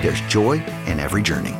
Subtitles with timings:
[0.00, 1.54] there's joy in every journey.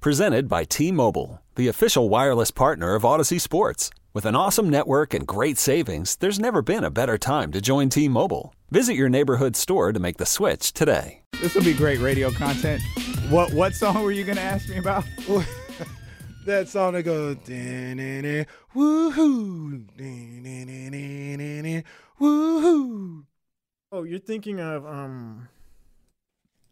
[0.00, 3.90] Presented by T Mobile, the official wireless partner of Odyssey Sports.
[4.14, 7.88] With an awesome network and great savings, there's never been a better time to join
[7.88, 8.54] T Mobile.
[8.70, 11.22] Visit your neighborhood store to make the switch today.
[11.40, 12.82] This will be great radio content.
[13.28, 15.04] What what song were you going to ask me about?
[16.46, 17.36] that song that goes
[18.74, 19.86] woohoo,
[22.20, 23.24] woohoo.
[23.90, 25.48] Oh, you're thinking of um.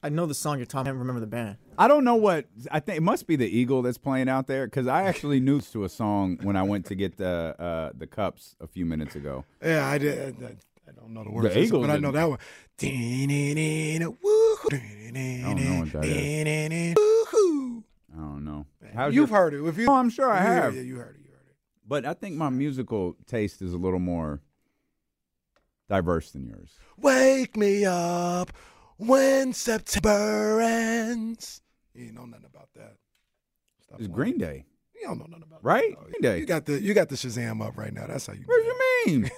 [0.03, 0.89] I know the song you're talking.
[0.89, 1.57] I can't remember the band.
[1.79, 2.99] I don't know what I think.
[2.99, 5.89] It must be the Eagle that's playing out there because I actually knew to a
[5.89, 9.45] song when I went to get the uh, the cups a few minutes ago.
[9.63, 10.37] Yeah, I did.
[10.43, 10.57] I,
[10.89, 12.39] I don't know the words, The Eagles but I know that one.
[12.81, 12.87] I
[15.43, 16.45] don't know what that is.
[16.45, 17.83] da-na-na, woohoo.
[18.15, 18.67] I don't know.
[18.95, 19.65] How's You've your- heard it.
[19.67, 20.75] If you, Oh, I'm sure I have.
[20.77, 21.23] Yeah, you heard it.
[21.25, 21.57] You heard it.
[21.89, 24.41] But I think my musical taste is a little more
[25.89, 26.75] diverse than yours.
[26.99, 28.53] Wake me up
[28.99, 31.61] when September ends.
[31.95, 32.97] You know nothing about that.
[33.83, 34.13] Stop It's lying.
[34.13, 35.97] Green Day, You don't know nothing about right?
[35.99, 36.05] that.
[36.11, 36.39] Green Day.
[36.41, 38.07] You got the you got the Shazam up right now.
[38.07, 38.43] That's how you.
[38.47, 39.31] what do you mean?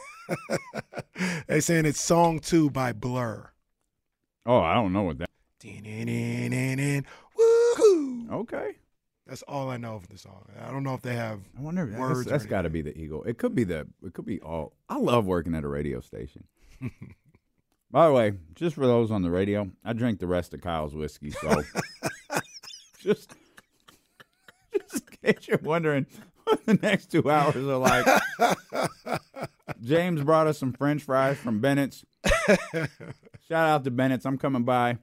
[1.47, 3.51] they saying it's song two by Blur.
[4.47, 5.29] oh, I don't know what that.
[7.39, 8.31] Woohoo!
[8.33, 8.77] Okay.
[9.27, 10.49] That's all I know of the song.
[10.59, 11.41] I don't know if they have.
[11.57, 11.83] I wonder.
[11.89, 13.25] if Words That's, that's got to be the Eagle.
[13.25, 13.87] It could be the.
[14.03, 14.73] It could be all.
[14.89, 16.45] I love working at a radio station.
[17.91, 20.95] By the way, just for those on the radio, I drank the rest of Kyle's
[20.95, 21.31] whiskey.
[21.31, 21.63] So
[23.01, 23.35] just,
[24.91, 26.07] just in case you're wondering
[26.45, 28.07] what the next two hours are like.
[29.83, 32.05] James brought us some French fries from Bennett's.
[33.49, 34.27] Shout out to Bennett's.
[34.27, 34.99] I'm coming by.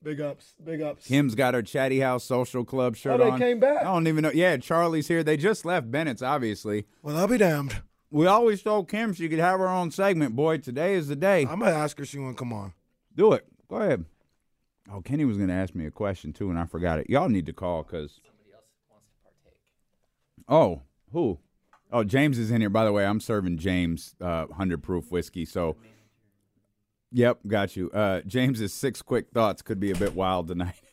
[0.00, 1.06] Big ups, big ups.
[1.08, 3.38] Kim's got her Chatty House Social Club shirt Oh, they on.
[3.40, 3.80] came back?
[3.80, 4.30] I don't even know.
[4.32, 5.24] Yeah, Charlie's here.
[5.24, 6.86] They just left Bennett's, obviously.
[7.02, 7.82] Well, I'll be damned.
[8.10, 10.34] We always told Kim she could have her own segment.
[10.34, 11.42] Boy, today is the day.
[11.42, 12.72] I'm gonna ask her if she want to come on.
[13.14, 13.46] Do it.
[13.68, 14.04] Go ahead.
[14.90, 17.10] Oh, Kenny was going to ask me a question too, and I forgot it.
[17.10, 18.20] Y'all need to call because.
[18.24, 19.58] somebody else wants to partake.
[20.48, 20.82] Oh,
[21.12, 21.38] who?
[21.92, 22.70] Oh, James is in here.
[22.70, 25.44] By the way, I'm serving James uh, hundred proof whiskey.
[25.44, 25.76] So.
[27.10, 27.90] Yep, got you.
[27.90, 30.74] Uh, James's six quick thoughts could be a bit wild tonight.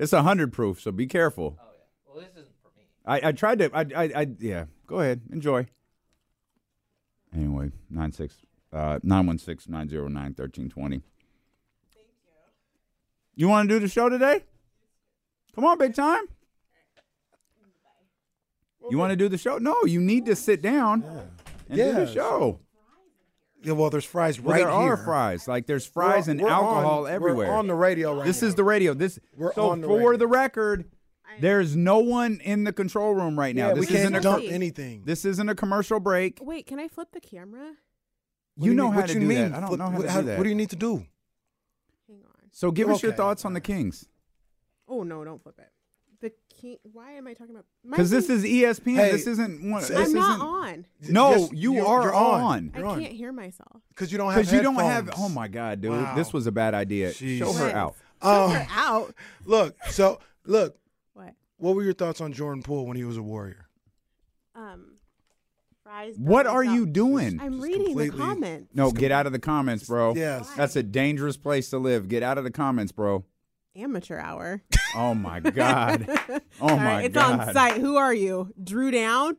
[0.00, 1.58] It's a hundred proof, so be careful.
[1.58, 1.82] Oh yeah.
[2.06, 2.84] Well, this isn't for me.
[3.08, 3.70] I, I tried to.
[3.74, 4.66] I, I, I, yeah.
[4.86, 5.66] Go ahead, enjoy.
[7.34, 8.36] Anyway, nine six
[8.72, 11.02] uh nine one six nine zero nine thirteen twenty.
[11.94, 13.44] Thank you.
[13.44, 14.44] You want to do the show today?
[15.54, 16.24] Come on, big time.
[18.90, 19.58] You want to do the show?
[19.58, 21.02] No, you need to sit down
[21.68, 22.60] and do Yeah, the show.
[23.62, 24.92] Yeah, well, there's fries Well, right there here.
[24.92, 25.46] are fries.
[25.48, 27.48] Like there's We're- fries and we're alcohol on- everywhere.
[27.48, 28.48] We're on the radio right this now.
[28.48, 28.94] is the radio.
[28.94, 30.16] This We're so on the for radio.
[30.16, 30.84] the record,
[31.40, 33.68] there's no one in the control room right now.
[33.68, 35.02] Yeah, this we isn't can't a dump co- anything.
[35.04, 36.38] this isn't a commercial break.
[36.42, 37.72] Wait, can I flip the camera?
[38.56, 39.38] What You know mean- how what to you do mean?
[39.50, 39.54] that.
[39.54, 40.38] I don't Flip- know how what, to do that.
[40.38, 40.96] What do you need to do?
[42.08, 42.50] Hang on.
[42.52, 44.06] So give us your thoughts on the Kings,
[44.88, 45.70] Oh no, don't flip it.
[46.20, 46.78] The king.
[46.82, 47.66] Why am I talking about?
[47.84, 48.96] my because this is ESPN.
[48.96, 49.74] Hey, this isn't one.
[49.74, 50.86] I'm This I'm isn't, not on.
[51.08, 52.72] No, Yes, you you're- are you're on.
[52.76, 53.82] You're I can't hear myself.
[53.90, 55.04] Because you don't have because you don't have.
[55.06, 55.16] headphones.
[55.26, 56.16] Oh my God, dude, Wow.
[56.16, 57.10] this was a bad idea.
[57.10, 57.38] Jeez.
[57.38, 57.74] Show her What?
[57.76, 57.94] out.
[58.20, 59.14] Um, We're out.
[59.44, 60.76] look, so look,
[61.58, 61.68] What?
[61.68, 63.68] what were your thoughts on Jordan Poole when he was a Warrior?
[64.54, 64.96] Um,
[65.84, 66.14] fries.
[66.18, 67.38] What burgers, are you doing?
[67.40, 68.74] I'm Just reading the completely- comments.
[68.74, 70.14] No, get out of the comments, bro.
[70.14, 70.48] Yes.
[70.56, 72.08] That's a dangerous place to live.
[72.08, 73.24] Get out of the comments, bro.
[73.76, 74.62] Amateur hour.
[74.96, 76.06] Oh my God.
[76.62, 77.40] Oh All my right, it's God.
[77.48, 77.74] on site.
[77.76, 78.54] Who are you?
[78.64, 79.36] Drew Down?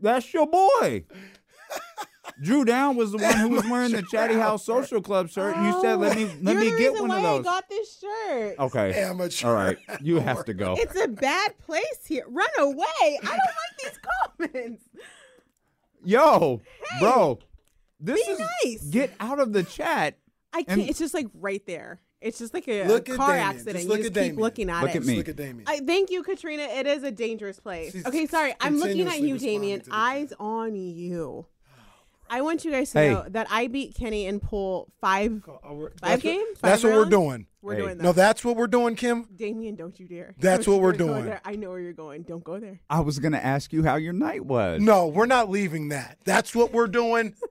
[0.00, 1.04] That's your boy.
[2.42, 5.66] Drew Down was the one who was wearing the Chatty House Social Club shirt, and
[5.66, 7.40] you said, "Let me oh, let You're me the get reason one of why those."
[7.40, 8.58] I got this shirt.
[8.58, 9.02] okay.
[9.02, 9.46] Amateur.
[9.48, 9.78] All right.
[10.00, 10.74] You have to go.
[10.78, 12.24] It's a bad place here.
[12.28, 12.84] Run away.
[13.00, 13.98] I don't like these
[14.50, 14.82] comments.
[16.04, 16.60] Yo,
[17.00, 17.38] bro.
[18.00, 18.82] This Be is nice.
[18.90, 20.18] get out of the chat.
[20.52, 20.80] I can't.
[20.80, 22.00] And- it's just like right there.
[22.20, 23.48] It's just like a, Look a at car Damien.
[23.48, 23.74] accident.
[23.76, 24.40] Just you look just at keep Damien.
[24.40, 24.96] looking at Look it.
[24.96, 25.16] at me.
[25.18, 25.64] Look at Damien.
[25.66, 26.62] I, thank you, Katrina.
[26.62, 27.92] It is a dangerous place.
[27.92, 28.54] She's okay, sorry.
[28.60, 29.82] I'm looking at you, responding Damien.
[29.90, 31.44] Eyes on you.
[32.34, 33.10] I want you guys to Hey.
[33.12, 35.42] know that I beat Kenny in pool five.
[35.48, 36.58] Uh, we're- Five that's what- games?
[36.60, 37.10] That's Five what we're rounds?
[37.10, 37.46] doing.
[37.62, 37.80] We're Hey.
[37.80, 38.02] doing that.
[38.02, 39.28] No, that's what we're doing, Kim.
[39.36, 40.34] Damien, don't you dare.
[40.38, 41.24] That's Don't what you we're go doing.
[41.26, 41.40] there.
[41.44, 42.22] I know where you're going.
[42.24, 42.80] Don't go there.
[42.90, 44.82] I was gonna ask you how your night was.
[44.82, 46.18] No, we're not leaving that.
[46.24, 47.34] That's what we're doing.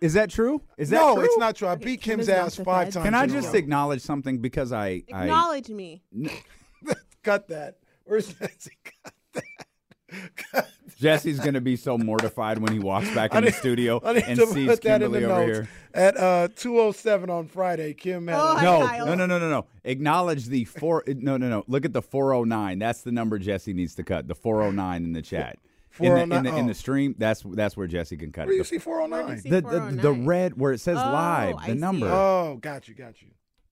[0.00, 0.62] Is that true?
[0.76, 1.24] Is that no, true?
[1.24, 1.68] it's not true.
[1.68, 2.92] I Okay, beat Kim Kim's is not ass the five Fed.
[2.94, 3.04] times.
[3.04, 3.58] Can I in a just row.
[3.60, 6.02] acknowledge something because I I Acknowledge me.
[7.22, 7.76] cut that?
[8.02, 8.72] Where's Nancy?
[9.04, 10.36] Cut that.
[10.52, 10.68] Cut.
[11.02, 14.82] Jesse's gonna be so mortified when he walks back in the studio and sees put
[14.82, 15.58] that in Kimberly the over notes.
[15.58, 15.68] here.
[15.94, 19.06] At uh, 207 on Friday, Kim had Oh, a- Hi, No, Kyle.
[19.06, 19.66] no, no, no, no, no.
[19.84, 21.02] Acknowledge the four.
[21.06, 21.64] No, no, no.
[21.66, 22.78] Look at the 409.
[22.78, 24.28] That's the number Jesse needs to cut.
[24.28, 25.58] The 409 in the chat.
[26.00, 26.72] In the, in, the, in the oh.
[26.72, 29.42] stream, that's that's where Jesse can cut Where do you see Where do you 409?
[29.44, 29.60] The,
[29.96, 32.06] the, the red where it says Oh, live, the see number.
[32.06, 32.10] it.
[32.12, 33.28] Oh, got you, got you.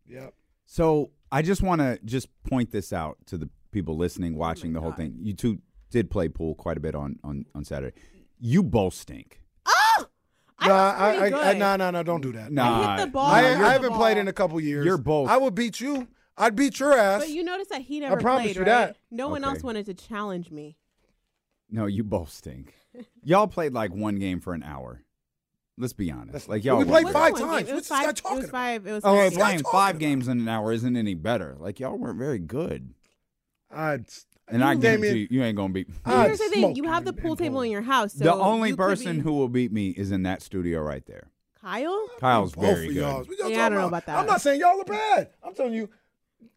[0.06, 0.35] Yep.
[0.67, 4.81] So I just want to just point this out to the people listening, watching the
[4.81, 4.97] whole God.
[4.99, 5.19] thing.
[5.23, 7.96] You two did play pool quite a bit on on on Saturday.
[8.38, 9.40] You both stink.
[9.66, 10.06] Oh!
[10.58, 11.58] I no, was I, pretty I, I, good.
[11.58, 12.52] no, no, no, don't do that.
[12.52, 13.26] Nah, I hit the ball.
[13.26, 14.84] I, hit I the haven't played in a couple years.
[14.87, 16.08] You're both- I would beat you.
[16.37, 17.20] I'd beat your ass.
[17.22, 18.66] But you notice that he never promise played, you right?
[18.69, 18.96] that.
[19.10, 19.54] No one Okay.
[19.54, 20.76] else wanted to challenge me.
[21.70, 22.75] No, you both stink.
[23.22, 25.02] y'all played like one game for an hour.
[25.78, 26.48] Let's be honest.
[26.48, 26.78] Like y'all.
[26.78, 27.66] we played It five wasn't one times.
[27.69, 27.72] game.
[27.72, 28.14] It What's was this guy five.
[28.14, 28.58] talking It was about?
[28.58, 28.87] five.
[28.87, 29.37] It was Oh, five well, games.
[29.38, 30.00] playing talking five about?
[30.00, 31.56] games in an hour isn't any better.
[31.58, 32.94] Like y'all weren't very good.
[33.70, 34.06] I'd,
[34.50, 35.88] And I guarantee Damien, you, you ain't gonna beat.
[36.05, 37.62] But I'd Here's the thing: smoke you have the pool table pool.
[37.62, 38.14] in your house.
[38.14, 40.81] So the only you could person be- who will beat me is in that studio
[40.81, 41.31] right there.
[41.61, 42.08] Kyle.
[42.19, 43.00] Kyle's both very of good.
[43.00, 43.19] y'all.
[43.25, 44.19] What y'all Yeah, I don't know talking about that.
[44.19, 45.31] I'm not saying y'all are bad.
[45.43, 45.88] I'm telling you.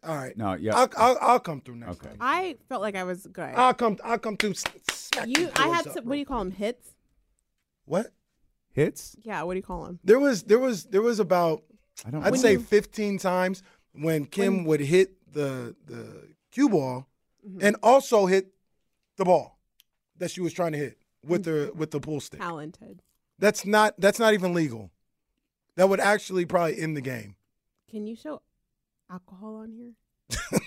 [0.04, 0.36] All right.
[0.38, 0.76] No, yeah.
[0.78, 2.08] I'll, I'll, I'll come through next Okay.
[2.10, 2.18] time.
[2.22, 3.54] I felt like I was good.
[3.56, 3.98] I'll come.
[4.04, 4.52] I'll come through.
[4.52, 6.52] s- Smack you, these I boys had up some, what do you call them?
[6.52, 6.88] Hits?
[7.86, 8.08] What?
[8.72, 9.16] Hits?
[9.24, 9.44] Yeah.
[9.44, 10.00] What do you call them?
[10.04, 11.64] There was there was there was about
[12.06, 12.24] I don't.
[12.24, 12.40] I'd know.
[12.40, 13.62] say 15 times
[13.94, 17.08] when Kim would hit the the cue ball
[17.48, 17.66] Mm-hmm.
[17.66, 18.54] and also hit
[19.18, 19.60] the ball
[20.18, 22.40] that she was trying to hit with the with the pool stick.
[22.40, 23.02] Talented.
[23.40, 24.92] That's not that's not even legal.
[25.76, 27.36] That would actually probably end the game.
[27.90, 28.42] Can you show
[29.12, 29.92] alcohol on here?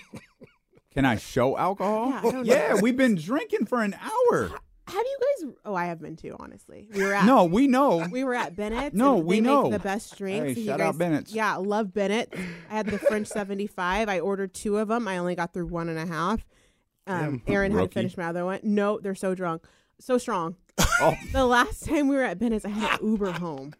[0.93, 2.11] Can I show alcohol?
[2.11, 2.41] Yeah, I.
[2.43, 4.49] Yeah, we've been drinking for an hour.
[4.87, 5.53] Have you guys?
[5.65, 6.35] Oh, I have been too.
[6.39, 8.07] Honestly, we were at No, we know.
[8.09, 8.95] we were at Bennett's.
[8.95, 9.63] No, we they know.
[9.63, 10.43] Make the best drinks.
[10.43, 11.33] Hey, and you shout out Bennett's.
[11.33, 12.33] Yeah, love Bennett.
[12.69, 14.07] I had the French seventy five.
[14.09, 15.07] I ordered two of them.
[15.07, 16.45] I only got through one and a half.
[17.07, 18.59] Um, Aaron had to finish my other one.
[18.63, 19.65] No, they're so drunk,
[19.99, 20.55] so strong.
[20.99, 21.13] Oh.
[21.31, 23.75] The last time we were at Bennett's, I had to Uber home.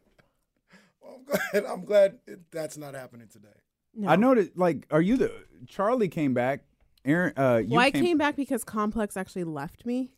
[1.04, 3.48] I'm glad I'm glad it, that's not happening today.
[3.96, 4.08] No.
[4.10, 4.52] I noticed.
[4.56, 5.32] Like, are you the
[5.68, 6.62] Charlie came back?
[7.06, 10.12] Aaron, uh, you Well, I came back because Complex actually left me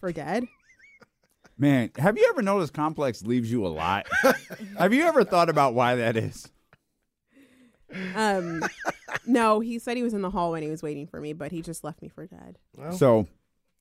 [0.00, 0.44] for dead.
[1.58, 4.06] Man, have you ever noticed Complex leaves you a lot?
[4.78, 6.48] have you ever thought about why that is?
[8.14, 8.62] Um,
[9.26, 11.52] no, he said he was in the hall when he was waiting for me, but
[11.52, 12.58] he just left me for dead.
[12.76, 13.26] Well, So,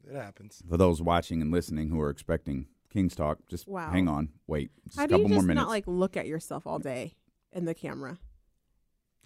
[0.07, 0.61] it happens.
[0.69, 3.91] for those watching and listening who are expecting King's Talk, just Wow.
[3.91, 5.63] hang on, wait, just How a do you couple just more minutes.
[5.65, 7.15] not like look at yourself all day
[7.51, 8.19] in the camera?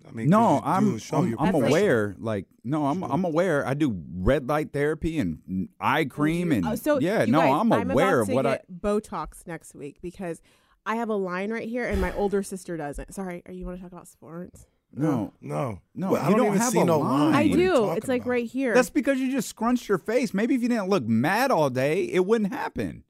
[0.07, 2.15] I mean, 'cause no, you do I'm a show, I'm, you're I'm That's like- aware.
[2.19, 3.67] Like, no, I'm I'm aware.
[3.67, 7.23] I do red light therapy and eye cream and Oh, so yeah.
[7.23, 8.51] you No, guys, I'm aware about of to what I.
[8.51, 10.41] get Botox next week because
[10.89, 13.13] I have a line right here, and my older sister doesn't.
[13.13, 14.65] Sorry, are you want to talk about sports?
[14.91, 17.31] No, No, No, Well, I don't, don't even have see a no line.
[17.31, 17.35] line.
[17.35, 17.91] I do.
[17.91, 18.73] It's like right here.
[18.73, 20.33] that's because you just scrunched your face.
[20.33, 23.03] Maybe if you didn't look mad all day, it wouldn't happen.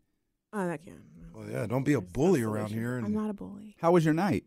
[0.52, 0.98] oh, that can't.
[1.34, 2.84] Well, yeah, don't be a bully no around solution.
[2.84, 2.98] here.
[2.98, 3.78] I'm not a bully.
[3.80, 4.44] How was your night?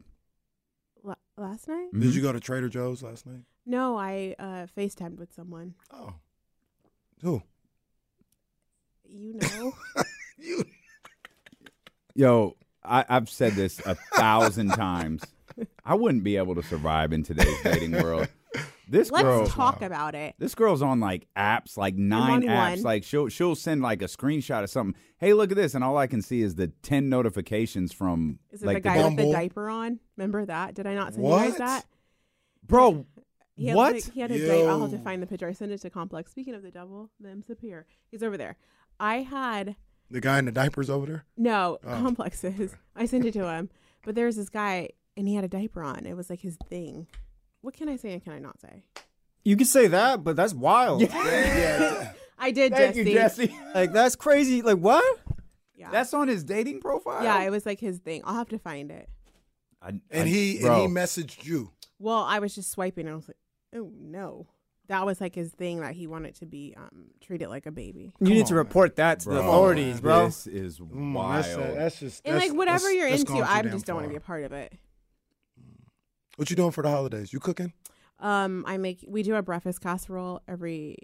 [1.03, 1.89] La- last night?
[1.95, 2.03] Mhm.
[2.03, 3.45] Did you go to Trader Joe's last night?
[3.65, 5.73] No, I uh, FaceTimed with someone.
[5.91, 6.13] Oh,
[7.23, 7.43] who?
[9.09, 9.73] You know.
[10.39, 10.65] You.
[12.15, 15.23] Yo, I, I've said this a thousand times.
[15.85, 18.29] I wouldn't be able to survive in today's dating world.
[18.89, 20.35] This Let's girl, talk about it.
[20.39, 22.77] this girl's on like apps, like nine apps.
[22.77, 22.83] one.
[22.83, 25.01] Like she'll she'll send like a screenshot of something.
[25.19, 28.63] Hey, look at this, and all I can see is the ten notifications from Is
[28.63, 29.27] it like the guy with Bumble?
[29.27, 29.99] the diaper on?
[30.17, 30.75] Remember that?
[30.75, 31.87] Did I not send you guys that?
[32.67, 33.07] bro.
[33.55, 33.95] He had, what?
[33.95, 34.69] like, he had a diaper.
[34.71, 35.47] I'll have to find the picture.
[35.49, 36.31] I sent it to Complex.
[36.31, 37.87] Speaking of the devil, them's up here.
[38.11, 38.57] He's over there.
[38.99, 39.77] I had
[40.13, 41.25] The guy in the diapers over there?
[41.37, 41.89] no Oh.
[41.89, 42.75] complexes.
[42.95, 43.71] I sent it to him,
[44.05, 46.07] but there's this guy and he had a diaper on.
[46.07, 47.07] It was like his thing.
[47.63, 48.85] What can I say and can I not say?
[49.45, 51.01] You can say that, but that's wild.
[51.03, 53.11] Yeah, I did, Thank Jesse.
[53.11, 53.59] you, Jesse.
[53.75, 54.63] Like that's crazy.
[54.63, 55.05] Like what?
[55.75, 57.25] Yeah, That's on his dating profile.
[57.25, 57.43] yeah.
[57.43, 58.21] It was like his thing.
[58.25, 59.09] I'll have to find it.
[59.81, 60.73] I, And I- he bro.
[60.73, 61.73] and he messaged you.
[61.99, 63.37] Well, I was just swiping and I was like,
[63.75, 64.47] oh no.
[64.93, 68.13] That was like his thing that he wanted to be um, treated like a baby.
[68.21, 68.67] You need to on, man.
[68.67, 70.27] report that to the Bro, authorities, bro.
[70.27, 71.45] This is Mm, wild.
[71.45, 74.05] That's, that's just And that's- like whatever that's- you're that's into, I just don't want
[74.07, 74.75] to be a part of it.
[76.37, 77.33] What you doing for the holidays?
[77.33, 77.73] You cooking?
[78.19, 80.97] Um, I make we do a breakfast casserole every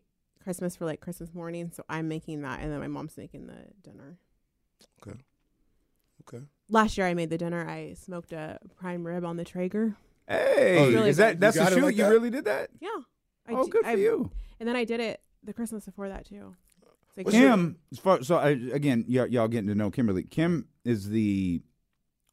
[0.43, 3.57] Christmas for like Christmas morning, so I'm making that, and then my mom's making the
[3.83, 4.19] dinner.
[5.03, 5.19] Okay.
[6.29, 6.45] Okay.
[6.69, 7.67] Last year I made the dinner.
[7.67, 9.97] I smoked a prime rib on the Traeger.
[10.29, 11.83] Hey, Oh, really is that that's You the shoot?
[11.85, 12.11] like you that?
[12.11, 12.69] really did that?
[12.81, 12.89] Yeah.
[13.49, 14.31] I oh, d- good for I- you.
[14.61, 16.55] And then I did it the Christmas before that too.
[17.09, 20.23] It's like- What's Kim, as far, so I, again, y'all, y'all getting to know Kimberly.
[20.25, 21.63] Kim is the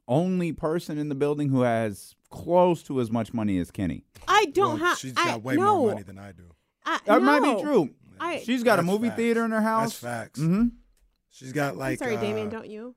[0.07, 4.03] only person in the building who has close to as much money as Kenny.
[4.27, 4.97] I don't Well, have.
[4.99, 6.51] She's I, got way no, more money than I do.
[6.85, 7.89] I, That might be true.
[8.19, 9.17] I, She's got a movie facts.
[9.17, 9.99] theater in her house.
[9.99, 10.39] That's facts.
[10.39, 10.67] Mm-hmm.
[11.31, 11.99] She's got I'm like.
[11.99, 12.49] sorry, uh, Damien.
[12.49, 12.95] Don't you?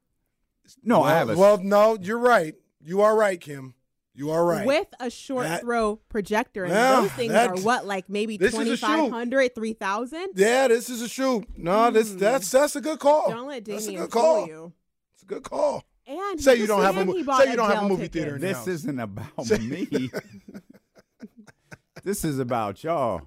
[0.84, 1.37] No, well, I have a.
[1.37, 2.54] Well, no, you're right.
[2.80, 3.75] You are right, Kim.
[4.18, 4.66] You are right.
[4.66, 8.37] With a short That- throw projector, and Yeah, those things that- are what, like maybe
[8.37, 8.87] This is a shoot.
[8.87, 10.30] 2,500, 3,000?
[10.34, 11.46] yeah, this is a shoot.
[11.56, 12.18] No, this Hmm.
[12.18, 13.30] that's that's a good call.
[13.30, 14.46] Don't let That's a Damien good fool call.
[14.48, 14.72] you.
[15.14, 15.84] It's a good call.
[16.08, 18.12] And Say you don't have a mo- say you don't have a movie ticket.
[18.25, 18.66] theater this house.
[18.66, 20.10] isn't about me.
[22.02, 23.22] this is about y'all.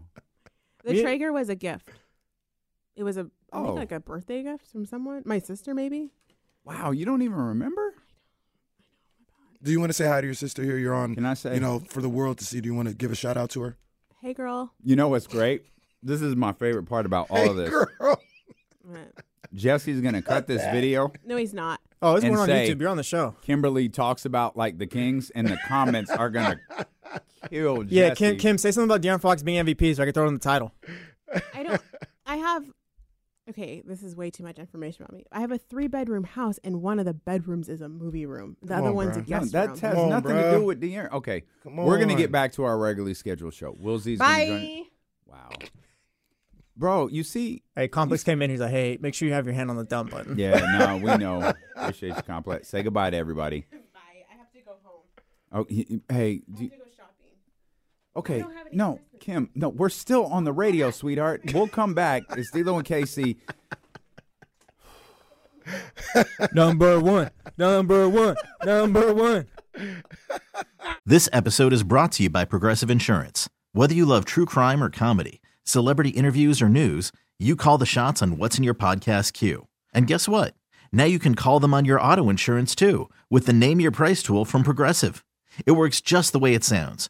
[0.84, 1.90] The Me- Traeger was a gift.
[2.96, 3.74] It was a Oh.
[3.74, 6.12] like a birthday gift from someone, my sister maybe.
[6.66, 7.94] Wow, you don't even remember?
[9.64, 10.78] Do you want to say hi to your sister here?
[10.78, 11.14] You're on.
[11.16, 12.62] Can I say- You know, for the world to see.
[12.62, 13.78] Do you want to give a shout out to her?
[14.22, 15.66] Hey girl, You know what's great?
[16.04, 17.70] This is my favorite part about all hey, of this.
[17.70, 18.20] girl.
[19.54, 21.12] Jesse's gonna cut this video.
[21.26, 21.80] no, he's not.
[22.02, 22.80] Oh, it's And going on say- YouTube.
[22.82, 23.36] You're on the show.
[23.42, 26.60] Kimberly talks about like the Kings, and the comments are gonna
[27.50, 27.84] kill.
[27.84, 27.96] Jesse.
[27.96, 30.30] Yeah, Kim, Kim, say something about De'Aaron Fox being MVP so I can throw it
[30.30, 30.72] in the title.
[31.54, 31.82] I don't.
[32.26, 32.64] I have.
[33.50, 35.26] Okay, this is way too much information about me.
[35.32, 38.56] I have a three bedroom house, and one of the bedrooms is a movie room.
[38.62, 39.30] The Come other on, one's a bruh.
[39.30, 39.78] No, guest that room.
[39.80, 40.52] has on, nothing bruh.
[40.52, 41.12] to do with De'Aaron.
[41.12, 42.20] Okay, Come we're gonna on.
[42.20, 43.76] get back to our regularly scheduled show.
[43.80, 44.60] Will Z's gonna join.
[44.60, 44.84] Bye.
[45.26, 45.50] Wow,
[46.78, 47.64] bro, you see?
[47.76, 48.50] Hey, Complex came in.
[48.52, 50.38] He's like, hey, make sure you have your hand on the dumb button.
[50.38, 51.54] Yeah, no, we know.
[51.76, 52.68] Appreciate you, complex.
[52.70, 53.66] Say goodbye to everybody.
[53.94, 54.00] Bye.
[54.32, 55.02] I have to go home.
[55.52, 57.32] Oh, he- he- hey, do you- to go shopping.
[58.16, 61.42] Okay, don't no, Kim, no, we're still on the radio, sweetheart.
[61.54, 62.24] We'll come back.
[62.36, 63.38] It's D'Lo and KC.
[66.54, 69.48] number one, number one, number one.
[71.06, 73.50] This episode is brought to you by Progressive Insurance.
[73.72, 78.22] Whether you love true crime or comedy, celebrity interviews or news, you call the shots
[78.22, 79.68] on what's in your podcast queue.
[79.94, 80.54] And guess what?
[80.92, 84.22] Now you can call them on your auto insurance too with the Name Your Price
[84.22, 85.24] tool from Progressive.
[85.66, 87.10] It works just the way it sounds.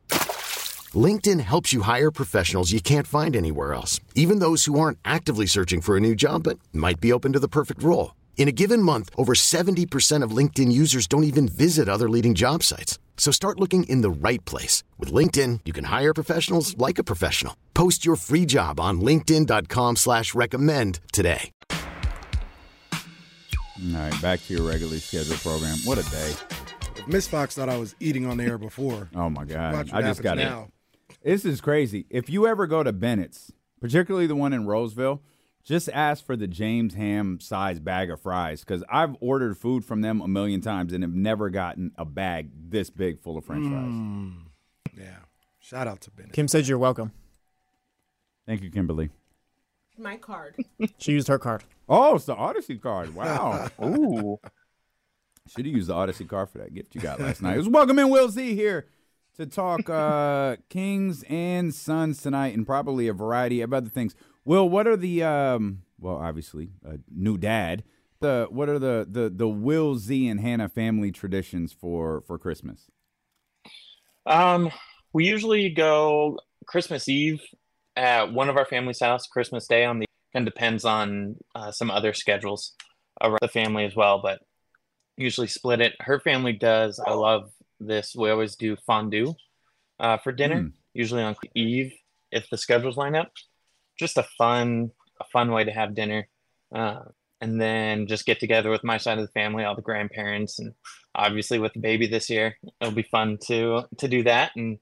[0.95, 5.45] LinkedIn helps you hire professionals you can't find anywhere else, even those who aren't actively
[5.45, 8.15] searching for a new job but might be open to the perfect role.
[8.37, 12.63] In a given month, over 70% of LinkedIn users don't even visit other leading job
[12.63, 12.97] sites.
[13.15, 14.83] So start looking in the right place.
[14.97, 17.55] With LinkedIn, you can hire professionals like a professional.
[17.75, 21.51] Post your free job on linkedin.com slash recommend today.
[22.91, 25.77] All right, back to your regularly scheduled program.
[25.85, 26.33] What a day!
[26.97, 29.81] If Miss Fox thought I was eating on the air before, Oh my God, I
[29.83, 30.43] just happens got it.
[30.43, 30.69] now.
[31.23, 32.05] This is crazy.
[32.09, 35.21] If you ever go to Bennett's, particularly the one in Roseville,
[35.63, 40.01] just ask for the James Ham size bag of fries because I've ordered food from
[40.01, 43.67] them a million times and have never gotten a bag this big full of French
[43.67, 43.91] fries.
[43.91, 44.33] Mm.
[44.97, 45.17] Yeah.
[45.59, 46.33] Shout out to Bennett.
[46.33, 47.11] Kim said you're welcome.
[48.47, 49.11] Thank you, Kimberly.
[49.99, 50.55] My card.
[50.97, 51.63] She used her card.
[51.87, 53.13] Oh, it's the Odyssey card.
[53.13, 53.69] Wow.
[53.83, 54.39] Ooh.
[55.47, 57.55] Should have used the Odyssey card for that gift you got last night.
[57.55, 58.87] It was welcome in Will Z here
[59.41, 64.15] to talk uh, Kings and Suns tonight, and probably a variety of other things.
[64.45, 67.83] Will, what are the um, well, obviously, a new dad.
[68.19, 72.89] The what are the the the Will Z and Hannah family traditions for for Christmas?
[74.25, 74.69] Um,
[75.13, 77.41] we usually go Christmas Eve
[77.95, 81.91] at one of our family's house, Christmas Day on the of depends on uh, some
[81.91, 82.73] other schedules
[83.21, 84.39] around the family as well, but
[85.17, 85.93] usually split it.
[85.99, 86.99] Her family does.
[87.05, 87.51] I love
[87.87, 88.15] this.
[88.15, 89.33] We always do fondue
[89.99, 90.71] uh, for dinner, Mm.
[90.93, 91.93] usually on Eve
[92.31, 93.31] if the schedules line up.
[93.99, 96.27] Just a fun, a fun way to have dinner,
[96.73, 97.01] uh,
[97.39, 100.73] and then just get together with my side of the family, all the grandparents, and
[101.13, 104.79] obviously with the baby this year, it'll be fun to to do that, and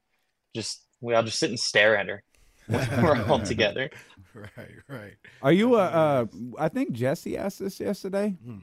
[0.55, 2.23] just we all just sit and stare at her.
[2.69, 3.89] We're all together.
[4.33, 5.13] Right, right.
[5.41, 5.83] Are you a?
[5.83, 6.25] Uh,
[6.57, 8.35] I think Jesse asked this yesterday.
[8.45, 8.59] Hmm.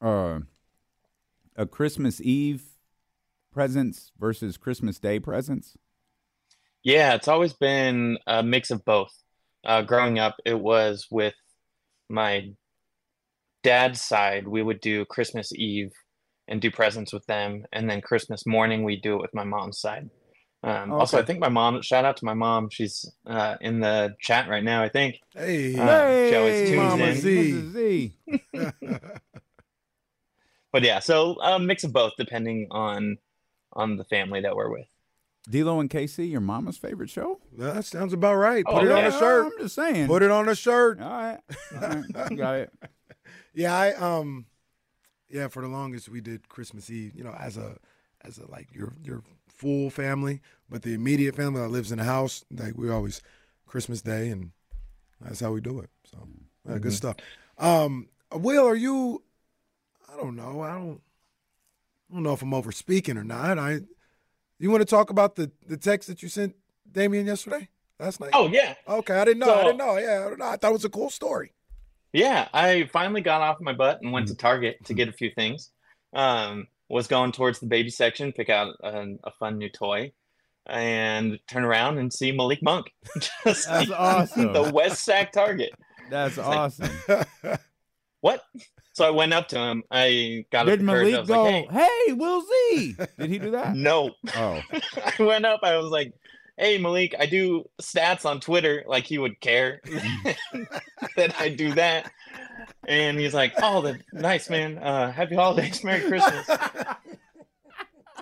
[0.00, 0.40] Uh,
[1.54, 2.64] a Christmas Eve
[3.56, 5.78] presents versus Christmas Day presents.
[6.84, 9.10] Yeah, it's always been a mix of both.
[9.64, 11.32] Uh, growing up, it was with
[12.10, 12.50] my
[13.62, 15.90] dad's side, we would do Christmas Eve
[16.46, 19.80] and do presents with them, and then Christmas morning we do it with my mom's
[19.80, 20.10] side.
[20.62, 21.80] Um, Also, I think my mom.
[21.80, 22.68] Shout out to my mom.
[22.70, 24.82] She's uh, in the chat right now.
[24.82, 25.16] I think.
[25.34, 27.14] Hey, Uh, she always tunes Mama in.
[27.16, 27.72] Z.
[27.72, 28.12] Z.
[30.72, 33.16] But yeah, so a mix of both, depending on
[33.76, 34.86] on the family that we're with.
[35.48, 37.38] D'Lo and KC, your mama's favorite show.
[37.56, 38.64] that sounds about right.
[38.64, 39.06] Put Oh, it on yeah.
[39.08, 39.44] a shirt.
[39.52, 40.08] I'm just saying.
[40.08, 41.00] Put it on a shirt.
[41.00, 41.38] All right.
[41.80, 42.36] All right.
[42.36, 42.72] Got it.
[43.54, 44.44] Yeah, I um,
[45.30, 45.48] yeah.
[45.48, 47.14] For the longest, we did Christmas Eve.
[47.14, 47.78] You know, as a
[48.22, 52.04] as a like your your full family, but the immediate family that lives in the
[52.04, 53.22] house, like we always
[53.64, 54.50] Christmas Day, and
[55.22, 55.88] that's how we do it.
[56.04, 56.18] So
[56.68, 57.16] yeah, good stuff.
[57.56, 59.22] Um, Will, are you?
[60.12, 60.60] I don't know.
[60.60, 61.00] I don't.
[62.10, 63.58] I don't know if I'm over speaking or not.
[63.58, 63.80] I.
[64.58, 66.54] You want to talk about the the text that you sent
[66.90, 67.68] Damien yesterday
[68.00, 68.30] last night?
[68.32, 69.14] Oh yeah, okay.
[69.18, 69.54] I didn't know.
[69.54, 69.98] I didn't know.
[69.98, 70.46] Yeah, I, don't know.
[70.46, 71.52] I thought it was a cool story.
[72.12, 75.30] Yeah, I finally got off my butt and went to Target to get a few
[75.30, 75.70] things.
[76.14, 80.12] Um, was going towards the baby section, pick out a, a fun new toy,
[80.64, 82.86] and turn around and see Malik Monk.
[83.20, 84.54] Just That's like awesome.
[84.54, 85.72] the West Sac Target.
[86.08, 86.90] That's like- awesome.
[88.22, 88.42] What?
[88.96, 89.82] So I went up to him.
[89.90, 91.08] I got Did up the courage.
[91.08, 91.42] I Malik was go?
[91.44, 92.96] like, hey, hey, Will Z.
[93.18, 93.76] Did he do that?
[93.76, 94.12] no.
[94.34, 95.60] Oh, I went up.
[95.62, 96.14] I was like,
[96.56, 98.84] "Hey, Malik, I do stats on Twitter.
[98.86, 99.82] Like he would care
[101.16, 102.10] that I do that."
[102.88, 104.78] And he's like, "Oh, the nice man.
[104.78, 106.48] Uh, happy holidays, Merry Christmas."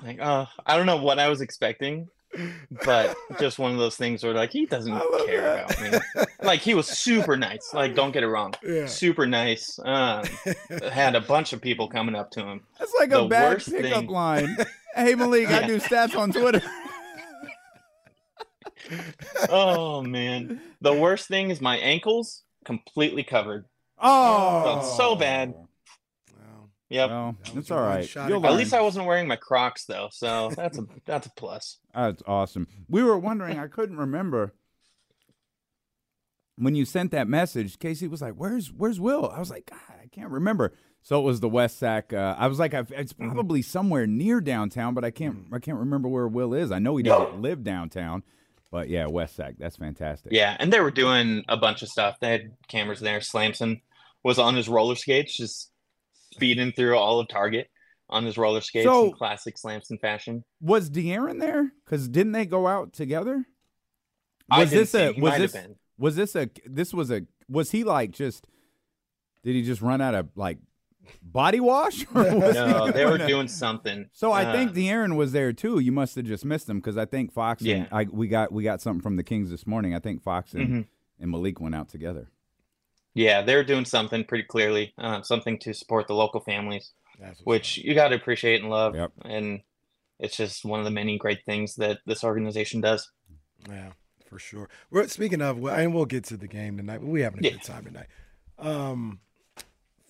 [0.02, 2.08] like, uh, I don't know what I was expecting,
[2.84, 5.78] but just one of those things where like he doesn't care that.
[5.80, 6.24] about me.
[6.42, 7.72] Like he was super nice.
[7.74, 8.86] Like don't get it wrong, Yeah.
[8.86, 9.78] super nice.
[9.84, 10.24] Um,
[10.92, 12.62] had a bunch of people coming up to him.
[12.78, 14.56] that's like a The bad worst pickup thing- line.
[14.94, 16.62] Hey, Malik, I do stats on Twitter.
[19.48, 23.64] Oh man, the worst thing is my ankles completely covered.
[23.98, 25.54] Oh, so bad.
[26.94, 27.00] Wow.
[27.00, 27.10] Yep.
[27.10, 28.08] Well, That was it's a all one right.
[28.08, 31.26] shot You'll at At least I wasn't wearing my Crocs though, so that's a that's
[31.26, 31.78] a plus.
[31.94, 32.66] That's awesome.
[32.88, 33.58] We were wondering.
[33.58, 34.54] I couldn't remember
[36.56, 37.78] when you sent that message.
[37.78, 41.24] KC was like, "Where's Where's Will?" I was like, "God, I can't remember." So it
[41.24, 42.12] was the West Sac.
[42.14, 43.32] Uh, I was like, I've, "It's Mm-hmm.
[43.32, 45.46] probably somewhere near downtown, but I can't.
[45.52, 46.70] I can't remember where Will is.
[46.72, 48.22] I know he doesn't live downtown,
[48.70, 49.56] but yeah, West Sac.
[49.58, 50.32] That's fantastic.
[50.32, 52.18] Yeah, and they were doing a bunch of stuff.
[52.20, 53.20] They had cameras there.
[53.20, 53.80] Slamson
[54.22, 55.70] was on his roller skates, just
[56.34, 57.68] speeding through all of Target
[58.10, 60.44] on his roller skates So- in classic Slamson fashion.
[60.60, 61.72] Was De'Aaron there?
[61.84, 63.46] Because didn't they go out together?
[64.50, 65.12] I Was didn't this see a?
[65.12, 65.52] He Was this?
[65.52, 65.76] been.
[65.98, 66.50] Was this a?
[66.66, 67.22] This was a.
[67.48, 68.46] Was he like just?
[69.42, 70.58] Did he just run out of like
[71.22, 72.04] body wash?
[72.14, 74.06] Or was No, they were going- doing something.
[74.12, 75.78] So I think Uh, De'Aaron was there too.
[75.78, 78.64] You must have just missed him because I think Fox and I, we got we
[78.64, 79.94] got something from the Kings this morning.
[79.94, 80.86] I think Fox and, Mhm.
[81.20, 82.30] and Malik went out together.
[83.14, 86.90] Yeah, they were doing something pretty clearly, um, something to support the local families,
[87.44, 88.94] which you got to appreciate and love.
[88.96, 89.12] Yep.
[89.24, 89.60] And
[90.18, 93.10] it's just one of the many great things that this organization does.
[93.68, 93.90] yeah,
[94.28, 94.68] for sure.
[94.90, 96.98] We're speaking of, and we'll get to the game tonight.
[96.98, 97.52] But we having a Yeah.
[97.52, 98.06] good time tonight.
[98.58, 99.20] Um,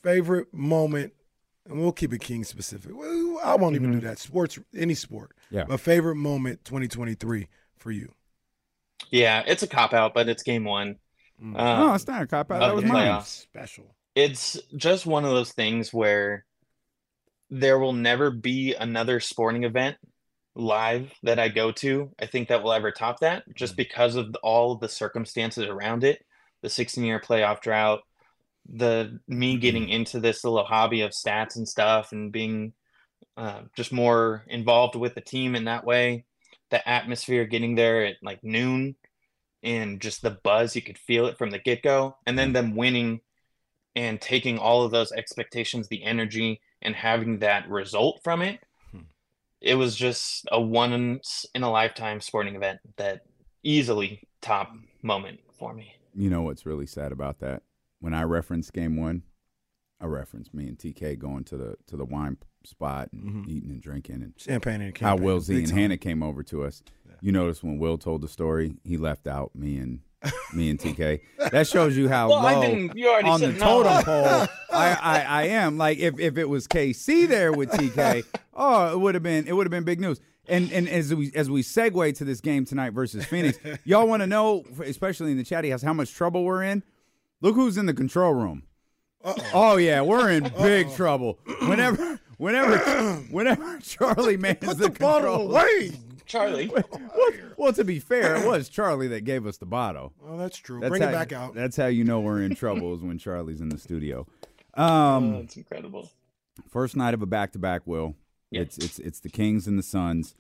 [0.02, 1.12] favorite moment,
[1.68, 2.92] and we'll keep it King specific.
[3.42, 4.18] I won't even do that.
[4.18, 5.32] Sports, any sport.
[5.50, 5.64] Yeah.
[5.64, 8.14] But favorite moment, 2023 for you.
[9.10, 10.96] Yeah, it's a cop out, but it's game one.
[11.42, 11.58] Mm.
[11.58, 12.60] Um, no, it's not a cop out.
[12.60, 13.22] That was the mine.
[13.22, 13.94] Special.
[14.14, 16.44] it's just one of those things where
[17.50, 19.96] there will never be another sporting event
[20.56, 22.10] live that I go to.
[22.18, 26.24] I think that will ever top that just because of all the circumstances around it.
[26.62, 28.00] The 16 year playoff drought,
[28.72, 32.72] the me getting into this little hobby of stats and stuff and being
[33.36, 36.24] uh, just more involved with the team in that way.
[36.70, 38.96] the atmosphere getting there at like noon
[39.64, 43.20] and just the buzz you could feel it from the get-go and then them winning
[43.96, 48.60] and taking all of those expectations the energy and having that result from it
[48.92, 49.08] Hmm.
[49.60, 53.22] it was just a once in a lifetime sporting event that
[53.62, 54.70] easily top
[55.02, 57.62] moment for me You know what's really sad about that?
[58.00, 59.22] When I reference game one,
[60.00, 63.48] I reference me and TK going to the to the wine spot and Mhm.
[63.48, 65.70] eating and drinking and Champagne and how Will Z and.
[65.70, 66.82] Hannah came over to us.
[67.20, 70.00] You notice when Will told the story, he left out me and
[70.52, 71.20] me and TK.
[71.52, 73.58] That shows you how well low i didn't you already on the no.
[73.82, 75.78] totem pole I, I, I am.
[75.78, 78.24] Like if, if it was KC there with TK,
[78.54, 80.20] oh, it would have been it would have been big news.
[80.48, 84.22] And and as we as we segue to this game tonight versus Phoenix, y'all want
[84.22, 86.82] to know, especially in the chatty house, how much trouble we're in.
[87.40, 88.64] Look who's in the control room.
[89.54, 91.38] Oh yeah, we're in big trouble.
[91.62, 92.78] Whenever whenever
[93.30, 95.50] whenever Charlie mans Put the, the bottle control.
[95.56, 95.90] away.
[96.26, 100.12] charlie Well, well, to be fair, it was Charlie that gave us the bottle.
[100.26, 100.80] Oh, that's true.
[100.80, 101.54] That's Bring how, it back out.
[101.54, 104.26] That's how you know we're in trouble is when Charlie's in the studio.
[104.76, 106.10] oh, Um, it's incredible
[106.68, 107.82] first night of a back to back.
[107.86, 108.14] Will
[108.50, 108.60] Yeah.
[108.62, 110.34] it's it's it's the Kings and the Suns.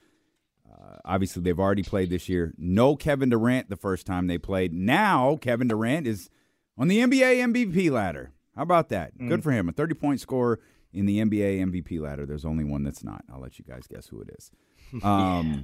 [0.70, 2.52] Uh, obviously, they've already played this year.
[2.58, 4.72] No Kevin Durant the first time they played.
[4.72, 6.28] Now Kevin Durant is
[6.76, 8.32] on the NBA MVP ladder.
[8.56, 9.16] How about that?
[9.18, 9.28] Mm.
[9.28, 9.68] Good for him.
[9.68, 10.60] A thirty point scorer
[10.94, 12.24] in the NBA MVP ladder.
[12.26, 13.24] There's only one that's not.
[13.32, 14.50] I'll let you guys guess who it is.
[15.02, 15.62] Um,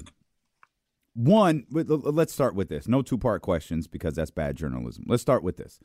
[1.15, 1.67] one.
[1.71, 2.89] but l- l- Let's start with this.
[2.89, 5.05] No two part questions because that's bad journalism.
[5.07, 5.79] Let's start with this.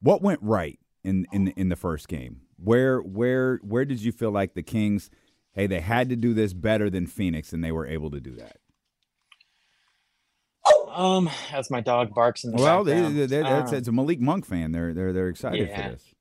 [0.00, 2.42] What went right in in in the first game?
[2.56, 5.10] Where where where did you feel like the Kings?
[5.52, 8.36] Hey, they had to do this better than Phoenix, and they were able to do
[8.36, 8.56] that.
[10.92, 13.88] um as my dog barks in the Well, they, background, they, they- that's, um, it's
[13.88, 14.72] a Malik Monk fan.
[14.72, 15.82] They're they're they're excited Yeah.
[15.88, 16.14] for this.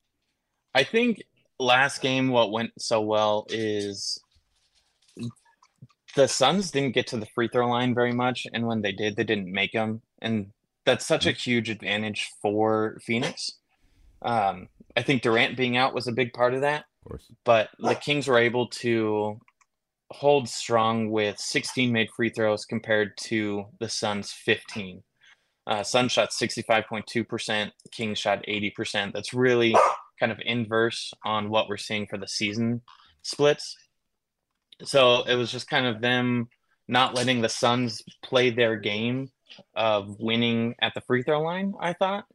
[0.76, 1.24] I think
[1.60, 4.20] last game what went so well is
[6.16, 9.16] the Suns didn't get to the free throw line very much, and when they did,
[9.16, 10.52] they didn't make them, and
[10.86, 13.52] that's such a huge advantage for Phoenix.
[14.22, 17.26] Um, I think Durant being out was a big part of that, Of course.
[17.46, 19.40] but the Kings were able to
[20.12, 25.04] hold strong with 16 made free throws compared to the Suns' 15.
[25.68, 29.14] Uh, Suns shot 65.2%, Kings shot 80%.
[29.14, 29.76] That's really
[30.20, 32.82] kind of inverse on what we're seeing for the season
[33.22, 33.76] splits.
[34.84, 36.50] So it was just kind of them
[36.88, 39.32] not letting the Suns play their game
[39.76, 42.26] of winning at the free throw line, I thought.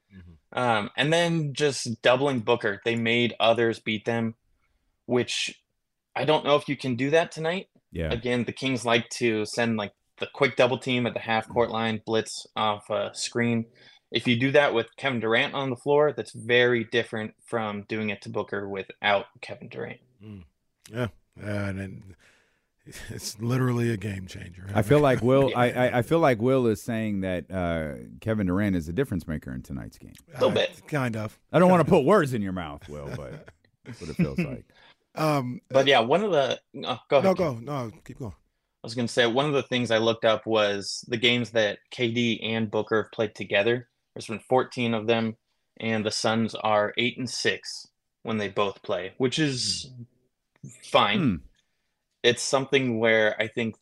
[0.52, 2.80] Um, and then just doubling Booker.
[2.84, 4.36] They made others beat them,
[5.06, 5.60] which
[6.14, 7.68] I don't know if you can do that tonight.
[7.90, 8.12] Yeah.
[8.12, 11.70] Again, the Kings like to send like the quick double team at the half court
[11.70, 13.66] line, blitz off a screen.
[14.14, 18.10] If you do that with Kevin Durant on the floor, that's very different from doing
[18.10, 20.00] it to Booker without Kevin Durant.
[20.92, 22.16] Yeah, and then
[23.08, 24.68] it's literally a game changer.
[24.74, 25.50] I feel like Will.
[25.50, 25.58] Yeah.
[25.58, 29.26] I, I I feel like Will is saying that uh, Kevin Durant is a difference
[29.26, 30.12] maker in tonight's game.
[30.34, 30.70] A little bit.
[30.70, 31.38] Uh, kind of.
[31.52, 33.48] I don't want to put words in your mouth, Will, but
[33.84, 34.64] that's what it feels like.
[35.16, 37.24] Um, But yeah, one of the oh, go ahead.
[37.24, 38.32] no, go, no, keep going.
[38.32, 41.50] I was going to say one of the things I looked up was the games
[41.50, 43.88] that KD and Booker have played together.
[44.14, 45.36] There's been 14 of them,
[45.78, 47.88] and the Suns are eight and six
[48.22, 49.90] when they both play, which is
[50.84, 51.18] fine.
[51.18, 51.34] Hmm.
[52.22, 53.76] It's something where I think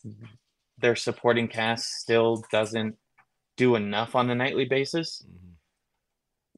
[0.78, 2.96] their supporting cast still doesn't
[3.56, 5.22] do enough on a nightly basis.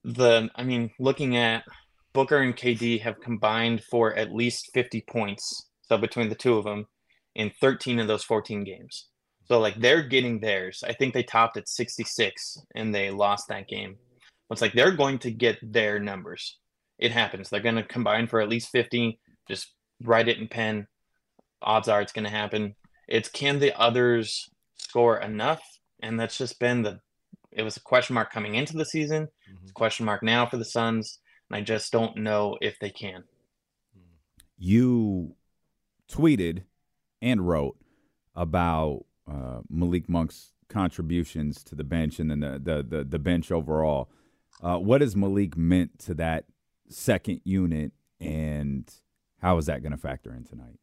[0.03, 1.65] The, I mean, looking at
[2.15, 5.67] Booker and KD have combined for at least 50 points.
[5.83, 6.87] So between the two of them,
[7.35, 9.09] in 13 of those 14 games.
[9.47, 10.83] So like they're getting theirs.
[10.87, 13.97] I think they topped at 66 and they lost that game.
[14.51, 16.59] It's like they're going to get their numbers.
[16.99, 17.51] It happens.
[17.51, 19.19] They're going to combine for at least 50.
[19.49, 20.87] Just write it in pen.
[21.61, 22.75] Odds are it's going to happen.
[23.09, 25.63] It's can the others score enough?
[26.03, 27.01] And that's just been the
[27.51, 29.29] it was a question mark coming into the season.
[29.47, 29.73] It's a mm-hmm.
[29.75, 31.19] question mark now for the Suns.
[31.49, 33.25] And I just don't know if they can.
[34.57, 35.35] You
[36.11, 36.65] tweeted
[37.23, 37.77] and wrote
[38.35, 43.51] about uh, Malik Monk's contributions to the bench and then the the the, the bench
[43.51, 44.11] overall.
[44.63, 46.45] Uh, what has Malik meant to that
[46.89, 48.93] second unit, and
[49.41, 50.79] how is that going to factor in tonight?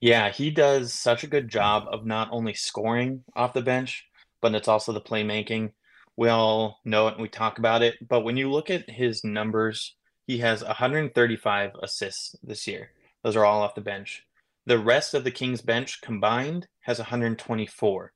[0.00, 4.06] Yeah, he does such a good job of not only scoring off the bench,
[4.42, 5.72] but it's also the playmaking.
[6.16, 9.24] We all know it and we talk about it, but when you look at his
[9.24, 12.90] numbers, he has 135 assists this year.
[13.22, 14.24] Those are all off the bench.
[14.66, 18.12] The rest of the Kings bench combined has 124.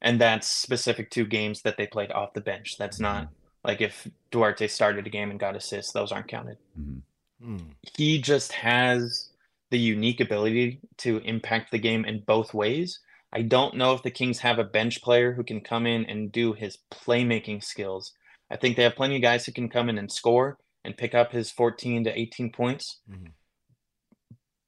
[0.00, 2.76] And that's specific to games that they played off the bench.
[2.78, 3.28] That's not
[3.64, 7.02] like if Duarte started a game and got assists, those aren't counted Mhm.
[7.42, 7.70] Mm.
[7.96, 9.30] he just has
[9.70, 12.98] the unique ability to impact the game in both ways
[13.32, 16.32] I don't know if the Kings have a bench player who can come in and
[16.32, 18.12] do his playmaking skills.
[18.50, 21.14] I think they have plenty of guys who can come in and score and pick
[21.14, 23.00] up his 14 to 18 points.
[23.10, 23.32] Mhm.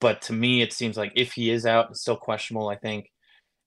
[0.01, 2.69] But to me, it seems like if he is out, it's still questionable.
[2.69, 3.11] I think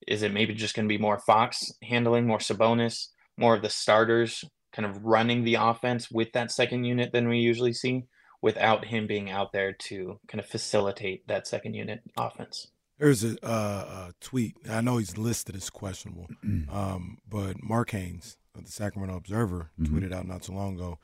[0.07, 3.69] is it maybe just going to be more Fox handling, more Sabonis, more of the
[3.69, 4.43] starters
[4.73, 8.03] kind of running the offense with that second unit than we usually see,
[8.41, 12.67] without him being out there to kind of facilitate that second unit offense.
[12.99, 14.55] There's a, uh, a tweet.
[14.69, 16.27] I know he's listed as questionable,
[16.71, 19.97] um, but Mark Haynes of the Sacramento Observer Mm-hmm.
[19.97, 20.99] tweeted out not too long ago.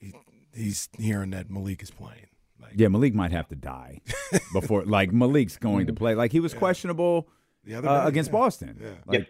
[0.00, 0.14] He,
[0.54, 2.26] he's hearing that Malik is playing.
[2.60, 4.00] Like, Yeah, Malik might have to die
[4.52, 4.84] before.
[4.84, 6.14] like Malik's going to play.
[6.14, 7.28] Like he was questionable
[7.64, 8.32] The other uh, day, against yeah.
[8.38, 8.78] Boston.
[8.80, 8.88] Yeah.
[9.06, 9.28] Like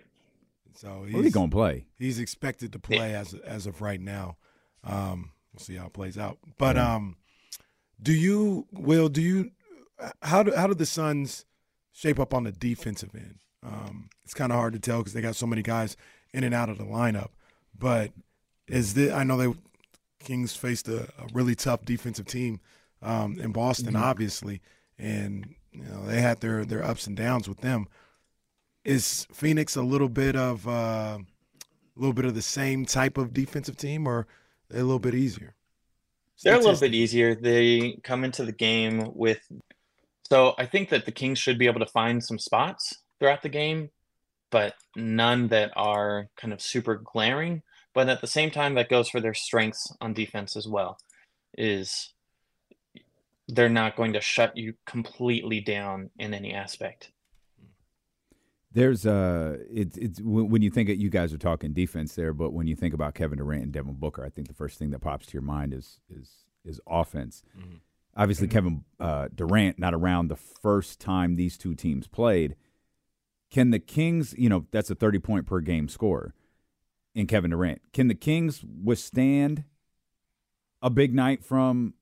[0.74, 1.86] So Malik he's, going to play.
[1.98, 4.36] he's expected to play as as of right now.
[4.84, 6.38] Um, we'll see how it plays out.
[6.58, 7.16] But um,
[8.02, 9.08] do you, Will?
[9.08, 9.50] Do you?
[10.22, 11.44] How do how do the Suns
[11.92, 13.36] shape up on the defensive end?
[13.62, 15.96] Um, it's kind of hard to tell because they got so many guys
[16.32, 17.28] in and out of the lineup.
[17.78, 18.12] But
[18.66, 19.12] is this?
[19.12, 19.52] I know they
[20.20, 22.60] Kings faced a, a really tough defensive team
[23.02, 24.60] um, in Boston, obviously,
[24.98, 27.86] and you know they had their their ups and downs with them.
[28.84, 31.20] Is Phoenix a little bit of uh, a
[31.96, 34.26] little bit of the same type of defensive team, or
[34.72, 35.54] a little bit easier?
[36.42, 37.34] They're a little bit easier.
[37.34, 39.40] They come into the game with.
[40.30, 43.48] So I think that the Kings should be able to find some spots throughout the
[43.48, 43.90] game,
[44.50, 47.62] but none that are kind of super glaring.
[47.94, 50.98] But at the same time, that goes for their strengths on defense as well.
[51.58, 52.14] Is
[53.54, 57.12] they're not going to shut you completely down in any aspect.
[58.72, 62.32] There's uh, it's it's when when you think it, you guys are talking defense there,
[62.32, 64.90] but when you think about Kevin Durant and Devin Booker, I think the first thing
[64.90, 67.42] that pops to your mind is is is offense.
[68.16, 72.54] Obviously, Kevin uh, Durant not around the first time these two teams played.
[73.50, 76.34] Can the Kings, you know, that's a thirty point per game score
[77.14, 77.82] in Kevin Durant.
[77.92, 79.64] Can the Kings withstand
[80.80, 81.94] a big night from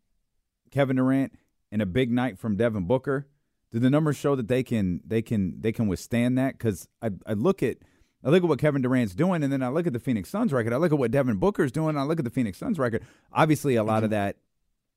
[0.71, 1.33] Kevin Durant
[1.71, 3.27] and a big night from Devin Booker?
[3.71, 6.57] Do the numbers show that they can they can they can withstand that?
[6.57, 7.79] Because I, I look at
[8.25, 10.53] I look at what Kevin Durant's doing, and then I look at the Phoenix Suns
[10.53, 10.73] record.
[10.73, 11.91] I look at what Devin Booker's doing.
[11.91, 13.05] And I look at the Phoenix Suns record.
[13.33, 14.15] Obviously, a lot of mm-hmm.
[14.15, 14.37] that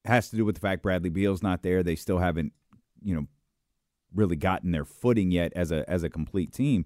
[0.05, 1.84] has to do with the fact Bradley Beal's not there.
[1.84, 2.53] They still haven't,
[3.03, 3.27] you know,
[4.15, 6.86] really gotten their footing yet as a as a complete team.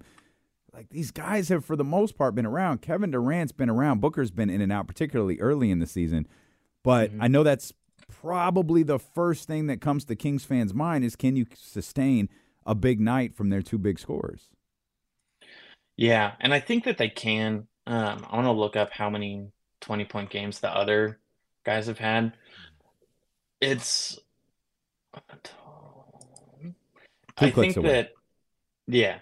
[0.72, 2.82] Like these guys have, for the most part, been around.
[2.82, 4.02] Kevin Durant's been around.
[4.02, 6.26] Booker's been in and out, particularly early in the season.
[6.82, 7.22] But mm-hmm.
[7.22, 7.72] I know that's
[8.08, 12.28] probably the first thing that comes to Kings fans' mind is can you sustain
[12.64, 14.48] a big night from their two big scores?
[15.96, 17.66] Yeah, and I think that they can.
[17.86, 19.48] Um, I want to look up how many
[19.80, 21.18] 20 point games the other
[21.64, 22.32] guys have had.
[23.60, 24.18] It's
[27.38, 27.88] I think away.
[27.88, 28.10] that
[28.86, 29.18] yeah.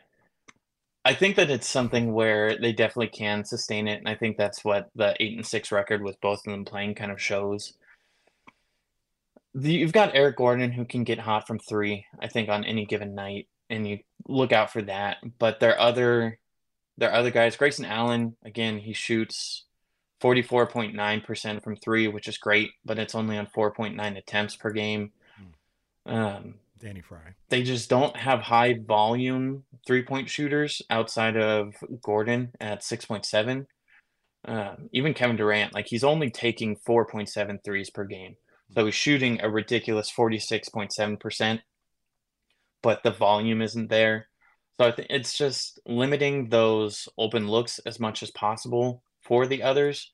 [1.04, 4.64] I think that it's something where they definitely can sustain it, and I think that's
[4.64, 7.74] what the eight and six record with both of them playing kind of shows.
[9.54, 12.86] The, you've got Eric Gordon who can get hot from three, I think, on any
[12.86, 15.18] given night, and you look out for that.
[15.38, 16.38] But there are other
[16.98, 17.56] there are other guys.
[17.56, 19.64] Grayson Allen, again, he shoots
[20.22, 25.12] 44.9% from three, which is great, but it's only on 4.9 attempts per game.
[26.06, 27.34] Um, Danny Fry.
[27.48, 33.66] they just don't have high volume three point shooters outside of Gordon at 6.7.
[34.46, 38.36] Um, even Kevin Durant, like he's only taking 4.7 threes per game.
[38.72, 41.60] So he's shooting a ridiculous 46.7%,
[42.82, 44.28] but the volume isn't there.
[44.78, 49.62] So I think it's just limiting those open looks as much as possible for the
[49.62, 50.10] others.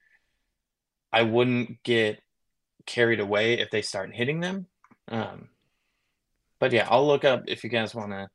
[1.13, 2.21] I wouldn't get
[2.87, 4.67] carried away if they start hitting them.
[5.09, 5.49] Um,
[6.59, 8.29] but yeah, I'll look up if you guys want to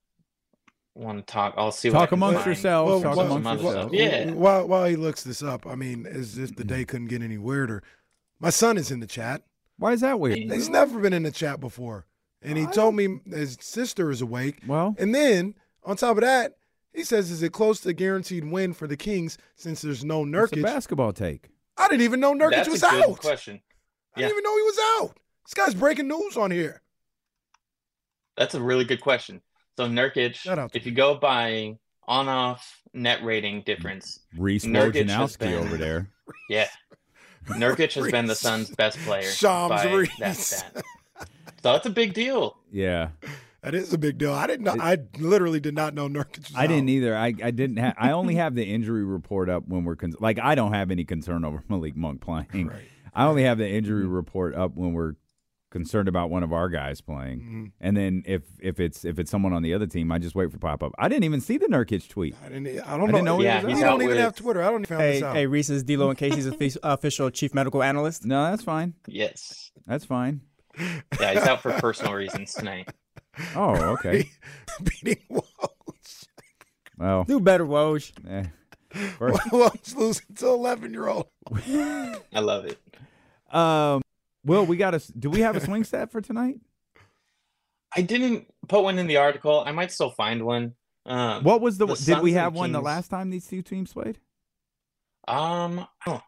[0.95, 1.54] want to talk.
[1.58, 2.45] I'll see what I Talk can amongst find.
[2.47, 2.89] yourselves.
[2.89, 3.93] Well, talk well, amongst well, yourselves.
[3.93, 4.32] Yeah.
[4.32, 7.38] While while he looks this up, I mean, as if the day couldn't get any
[7.38, 7.84] weirder.
[8.39, 9.43] My son is in the chat.
[9.77, 10.38] Why is that weird?
[10.38, 12.05] He's never been in the chat before,
[12.41, 14.59] and he told me his sister is awake.
[14.65, 16.53] Well, And then on top of that,
[16.93, 20.23] he says, "Is it close to a guaranteed win for the Kings since there's no
[20.23, 21.49] it's a Nurkic?" basketball take.
[21.77, 23.19] I didn't even know Nurkic That's was a good out.
[23.19, 23.61] question.
[24.15, 25.17] I didn't even know he was out.
[25.43, 26.81] This guy's breaking news on here.
[28.38, 29.41] That's a really good question.
[29.77, 35.53] So Nurkic, Shout out if you go by on-off net rating difference, Reese Nurkic Wojnarowski
[35.53, 36.09] over there.
[36.49, 36.67] yeah,
[37.47, 40.17] Nurkic has been the Suns' best player Shams by Reese.
[40.19, 40.84] that stat.
[41.63, 42.58] So that's a big deal.
[42.71, 43.10] Yeah,
[43.62, 44.34] That is a big deal.
[44.34, 44.75] I didn't know.
[44.79, 47.15] I literally did not know Nurkic was I didn't either.
[47.15, 47.95] I, I didn't have.
[47.97, 51.03] I only have the injury report up when we're con- like I don't have any
[51.05, 52.67] concern over Malik Monk playing.
[52.67, 52.84] Right.
[53.13, 55.13] I only have the injury report up when we're
[55.75, 57.39] concerned about one of our guys playing.
[57.41, 57.71] Mhm.
[57.81, 60.49] And then if if it's if it's someone on the other team, I just wait
[60.51, 60.93] for pop up.
[60.97, 62.33] I didn't even see the Nurkic tweet.
[62.45, 62.67] I didn't.
[62.79, 63.33] I I don't didn't know.
[63.35, 63.88] know he Yeah, was he's He out.
[63.88, 64.61] out don't even with- have Twitter.
[64.61, 65.35] I don't even found Hey, this out.
[65.35, 68.25] hey, Reese is D'Lo and KC's official chief medical analyst.
[68.25, 68.93] No, that's fine.
[69.07, 69.71] Yes.
[69.85, 70.41] That's fine.
[70.79, 72.89] Yeah, he's out for personal reasons tonight.
[73.53, 74.29] Oh, okay.
[75.03, 76.25] Beating Woj.
[76.97, 78.11] Well, Do better, Woj.
[78.29, 78.45] eh.
[79.19, 81.27] First- Woj losing to eleven year old.
[81.53, 82.79] I love it.
[83.53, 84.01] um,
[84.45, 85.01] Will, we got a.
[85.19, 86.60] Do we have a swing stat for tonight?
[87.95, 89.63] I didn't put one in the article.
[89.65, 90.73] I might still find one.
[91.05, 91.88] Um, What was the?
[91.88, 94.19] the did we have one the last time these two teams played?
[95.27, 96.21] Um, oh,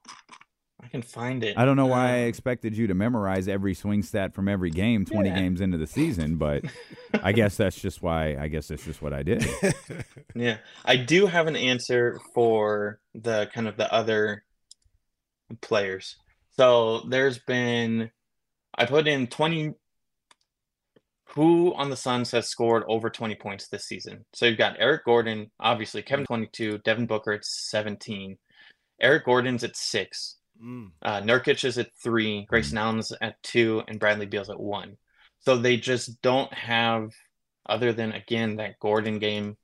[0.81, 1.57] I can find it.
[1.57, 4.69] I don't know why I Um, expected you to memorize every swing stat from every
[4.71, 5.35] game, twenty Yeah.
[5.35, 6.63] games into the season, but
[7.21, 8.35] I guess that's just why.
[8.37, 9.45] I guess that's just what I did.
[10.35, 14.43] Yeah, I do have an answer for the kind of the other
[15.61, 16.15] players.
[16.57, 18.11] So there's been,
[18.75, 19.73] I put in 20.
[21.31, 24.25] Who on the Suns has scored over 20 points this season?
[24.33, 28.37] So you've got Eric Gordon, obviously, Kevin 22, Devin Booker at 17.
[28.99, 30.37] Eric Gordon's at six.
[30.63, 30.91] Mm.
[31.03, 34.97] Uh, Nurkic is at three, Grayson Allen's at two, and Bradley Beal's at one.
[35.41, 37.11] So they just don't have,
[37.67, 39.57] other than again that Gordon game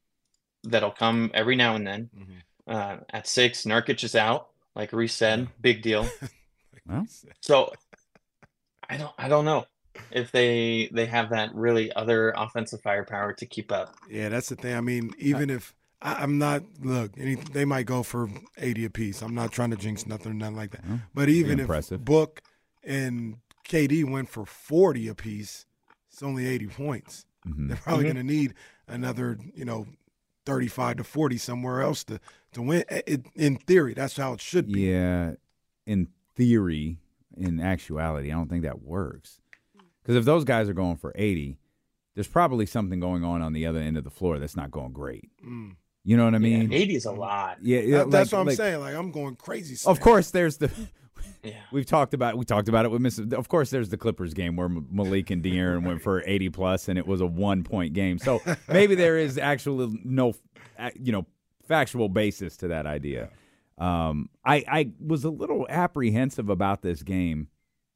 [0.64, 2.10] that'll come every now and then.
[2.16, 2.42] Mhm.
[2.68, 6.08] Uh, at six, Nurkic is out, like Reese said, big deal.
[6.88, 7.06] Well,
[7.42, 7.72] So
[8.90, 9.66] I don't, I don't know
[10.12, 13.96] if they they have that really other offensive firepower to keep up.
[14.10, 14.76] Yeah, that's the thing.
[14.76, 19.22] I mean, even if I, I'm not look, any, they might go for eighty apiece.
[19.22, 20.86] I'm not trying to jinx nothing, nothing like that.
[20.88, 21.70] Well, But even if
[22.04, 22.42] Book
[22.84, 25.66] and KD went for forty apiece,
[26.12, 27.26] it's only eighty points.
[27.48, 27.68] mhm.
[27.70, 28.14] They're probably Mhm.
[28.14, 28.54] going to need
[28.88, 29.88] another, you know,
[30.46, 32.20] thirty-five to forty somewhere else to
[32.54, 32.84] to win.
[32.90, 34.82] It, in theory, that's how it should be.
[34.92, 35.36] Yeah,
[35.86, 36.98] in theory,
[37.38, 39.40] in actuality, I don't think that works.
[40.02, 41.58] Because if those guys are going for 80,
[42.16, 44.92] there's probably something going on on the other end of the floor that's not going
[44.92, 45.30] great.
[45.46, 45.76] Mm.
[46.04, 46.70] You know what I mean?
[46.72, 47.58] Yeah, 80 is a lot.
[47.62, 48.80] Yeah, yeah, That- that's like- what I'm like- saying.
[48.82, 49.78] Like I'm going crazy.
[49.88, 50.72] Of course, there's the.
[51.42, 51.54] Yeah.
[51.72, 53.18] We've talked about we talked about it with Miss.
[53.18, 56.98] Of course, there's the Clippers game where Malik and De'Aaron went for 80 plus, and
[57.00, 58.18] it was a one point game.
[58.18, 60.34] So maybe there is actually no,
[60.78, 61.26] uh, you know,
[61.66, 63.30] factual basis to that idea.
[63.78, 67.48] Um, I I was a little apprehensive about this game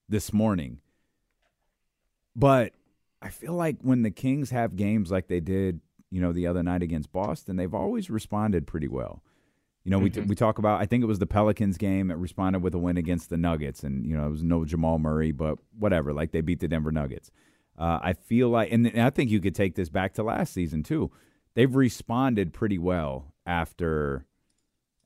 [0.10, 0.80] this morning,
[2.36, 2.74] but
[3.22, 6.64] I feel like when the Kings have games like they did, you know, the other
[6.64, 9.24] night against Boston, they've always responded pretty well.
[9.84, 10.28] You know, we Mhm.
[10.28, 10.82] we talk about.
[10.82, 13.84] I think it was the Pelicans game that responded with a win against the Nuggets,
[13.84, 16.12] and you know it was no Jamal Murray, but whatever.
[16.14, 17.32] Like they beat the Denver Nuggets.
[17.78, 20.84] Uh, I feel like, and I think you could take this back to last season
[20.84, 21.10] too.
[21.54, 24.26] They've responded pretty well after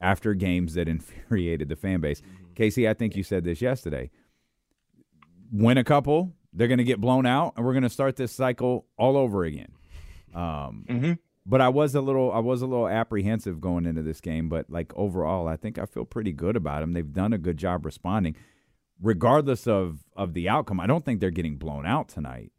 [0.02, 2.22] after games that infuriated the fan base.
[2.56, 4.10] Casey, I think you said this yesterday.
[5.52, 8.32] Win a couple, they're going to get blown out, and we're going to start this
[8.32, 9.72] cycle all over again.
[10.34, 11.14] Um, hmm
[11.46, 14.70] but I was a little I was a little apprehensive going into this game, but
[14.70, 16.94] like overall, I think I feel pretty good about them.
[16.94, 18.36] They've done a good job responding,
[19.02, 20.80] regardless of of the outcome.
[20.80, 22.52] I don't think they're getting blown out tonight.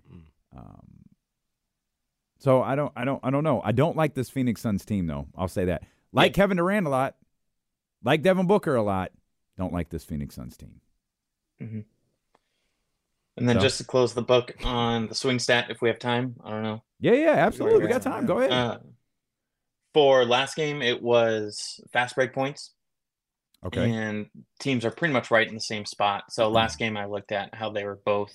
[0.54, 1.04] Um,
[2.38, 3.62] so I don't I don't I don't know.
[3.64, 5.28] I don't like this Phoenix Suns team though.
[5.36, 5.84] I'll say that.
[6.12, 7.14] Like Kevin Durant a lot,
[8.04, 9.12] like Devin Booker a lot.
[9.58, 10.80] Don't like this Phoenix Suns team.
[11.58, 11.80] hmm
[13.36, 15.98] And then So- just to close the book on the swing stat, if we have
[15.98, 16.82] time, I don't know.
[17.00, 17.82] Yeah, yeah, absolutely.
[17.82, 18.26] We got time.
[18.26, 18.52] Go ahead.
[18.52, 18.78] Uh,
[19.94, 22.72] for last game, it was fast break points.
[23.64, 23.90] okay.
[23.92, 24.26] And
[24.58, 26.24] teams are pretty much right in the same spot.
[26.30, 28.34] So last game I looked at how they were both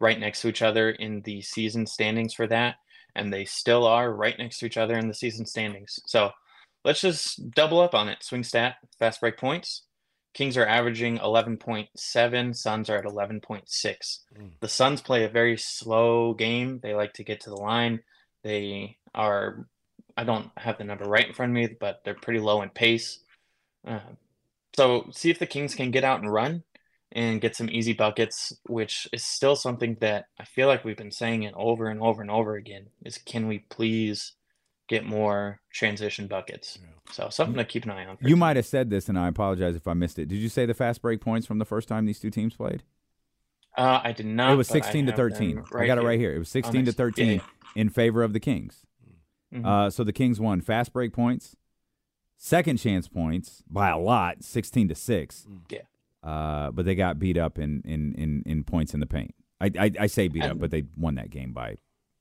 [0.00, 2.76] right next to each other in the season standings for that,
[3.14, 5.98] and they still are right next to each other in the season standings.
[6.06, 6.30] So
[6.86, 8.22] let's just double up on it.
[8.22, 9.82] Swing stat, fast break points.
[10.32, 13.64] Kings are averaging 11.7, Suns are at 11.6.
[13.66, 14.50] Mm.
[14.60, 16.78] The Suns play a very slow game.
[16.82, 18.00] They like to get to the line.
[18.44, 19.66] They are,
[20.16, 22.70] I don't have the number right in front of me, but they're pretty low in
[22.70, 23.18] pace.
[23.86, 24.00] Uh,
[24.76, 26.62] so see if the Kings can get out and run
[27.10, 31.10] and get some easy buckets, which is still something that I feel like we've been
[31.10, 34.34] saying it over and over and over again is can we please
[34.88, 36.78] get more transition buckets?
[37.12, 38.18] So something to keep an eye on.
[38.20, 40.26] You might have said this, and I apologize if I missed it.
[40.26, 42.82] Did you say the fast break points from the first time these two teams played?
[43.76, 44.52] Uh, I did not.
[44.52, 45.64] it was 16 to them 13.
[45.76, 46.34] I got it right here.
[46.34, 47.40] It was 16 to 13 yeah,
[47.74, 48.86] in favor of the Kings.
[49.54, 49.64] Mhm.
[49.64, 51.54] Uh, so the Kings won fast break points,
[52.36, 55.46] second chance points by a lot, 16 to 6.
[55.70, 55.80] Yeah.
[56.22, 59.34] Uh, but they got beat up in, in, in, in points in the paint.
[59.60, 61.76] I, I, I say beat up, but they won that game by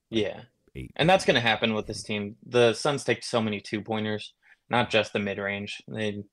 [0.10, 0.42] Yeah.
[0.76, 0.92] Eight.
[0.96, 2.36] And that's going to happen with this team.
[2.46, 4.34] The Suns take so many two pointers,
[4.70, 5.82] not just the mid range.
[5.88, 6.24] They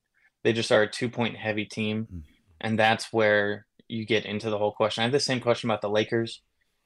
[0.43, 2.23] they just are a two point heavy team, Mm.
[2.61, 5.01] and that's where you get into the whole question.
[5.01, 6.41] I have the same question about the Lakers.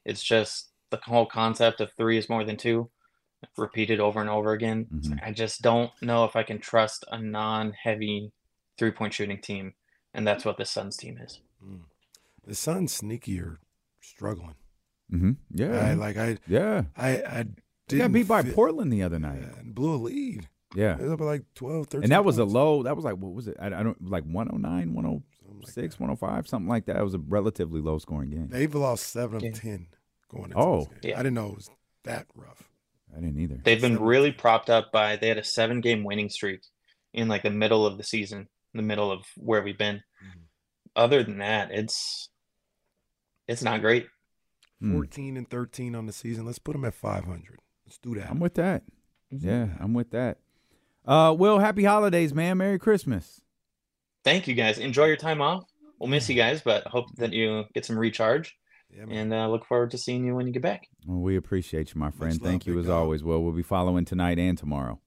[0.05, 2.89] It's just the whole concept of three is more than two,
[3.57, 4.87] repeated over and over again.
[5.09, 8.31] Like, I just don't know if I can trust a non-heavy
[8.77, 9.73] three-point shooting team,
[10.13, 11.41] and that's what the Suns team is.
[12.45, 13.59] The Suns sneaky are
[14.01, 14.55] struggling.
[15.11, 15.31] Mm-hmm.
[15.51, 15.79] Yeah.
[15.89, 16.83] I, like I yeah.
[16.97, 17.45] I I
[17.87, 19.41] They got beat by fit- Portland the other night.
[19.57, 20.47] and blew a lead.
[20.75, 20.95] Yeah.
[20.97, 22.83] It was up like 12, 13 And that was a low.
[22.83, 23.55] That was like what was it?
[23.59, 26.97] I, I don't like 109, 106, 105, something like that.
[26.97, 28.49] It was a relatively low scoring game.
[28.49, 29.49] They've lost seven Yeah.
[29.51, 29.87] of ten
[30.29, 30.79] going into Oh.
[30.79, 31.11] this game.
[31.11, 31.19] Yeah.
[31.19, 31.69] I didn't know it was
[32.03, 32.69] that rough.
[33.15, 33.59] I didn't either.
[33.63, 34.05] They've been Seven.
[34.07, 36.61] really propped up by they had a seven-game winning streak
[37.13, 39.95] in like the middle of the season, in the middle of where we've been.
[39.95, 40.39] Mm-hmm.
[40.97, 42.29] Other than that, it's
[43.47, 44.07] it's not great.
[44.79, 44.93] Hmm.
[44.93, 46.45] Fourteen and thirteen on the season.
[46.45, 47.59] Let's put them at five hundred.
[47.85, 48.29] Let's do that.
[48.29, 48.83] I'm with that.
[49.31, 50.37] Yeah, I'm with that.
[51.05, 52.57] Uh, Will, happy holidays, man.
[52.57, 53.41] Merry Christmas.
[54.23, 54.77] Thank you guys.
[54.77, 55.63] Enjoy your time off.
[55.99, 58.55] We'll miss you guys, but hope that you get some recharge
[58.95, 60.87] Yeah, and uh, look forward to seeing you when you get back.
[61.07, 62.33] Well, we appreciate you, my friend.
[62.33, 62.95] love, Thank you as dog.
[63.03, 63.41] always, Will.
[63.41, 64.99] We'll be following tonight and tomorrow.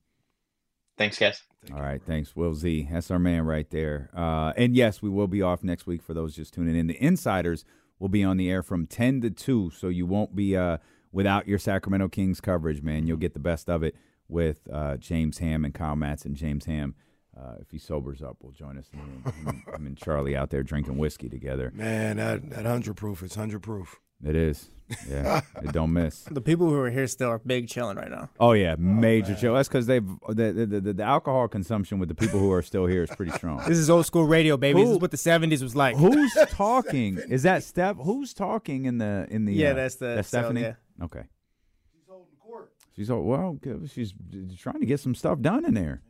[0.99, 1.43] Thanks, guys.
[1.63, 2.15] Thank All you, right, bro.
[2.15, 2.89] thanks, Will Z.
[2.91, 4.11] That's our man right there.
[4.17, 6.89] Uh, and yes, we will be off next week for those just tuning in.
[6.89, 7.65] The Insiders
[8.01, 10.79] will be on the air from 10 to 2, so you won't be uh,
[11.13, 13.07] without your Sacramento Kings coverage, man.
[13.07, 13.95] You'll get the best of it
[14.27, 16.95] with uh, James Ham and Kyle Matz and James Ham.
[17.39, 18.89] Uh, if he sobers up, will join us.
[18.89, 21.71] Him and, him and Charlie out there drinking whiskey together.
[21.75, 23.23] Man, that that hundred proof.
[23.23, 24.01] It's hundred proof.
[24.25, 24.69] It is.
[25.09, 26.23] Yeah, it don't miss.
[26.25, 28.29] The people who are here still are big chilling right now.
[28.41, 29.55] Oh yeah, major chill.
[29.55, 32.87] That's because they've the the, the the alcohol consumption with the people who are still
[32.87, 33.63] here is pretty strong.
[33.69, 34.81] This is old school radio, baby.
[34.81, 35.97] This Who- is what the '70s was like.
[35.97, 37.19] Who's talking?
[37.29, 37.99] Is that Steph?
[38.03, 39.55] Who's talking in the in the?
[39.55, 40.63] Yeah, uh, that's the- that's so, Stephanie.
[40.63, 40.75] yeah.
[41.05, 41.23] Okay.
[41.95, 42.73] She's holding court.
[42.97, 43.53] She's all well.
[43.53, 43.89] good.
[43.95, 44.13] She's
[44.59, 46.03] trying to get some stuff done in there.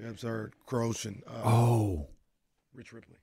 [0.00, 0.50] Yep, sir.
[0.66, 2.08] Croce and uh, Oh,
[2.74, 3.16] Rich Ripley.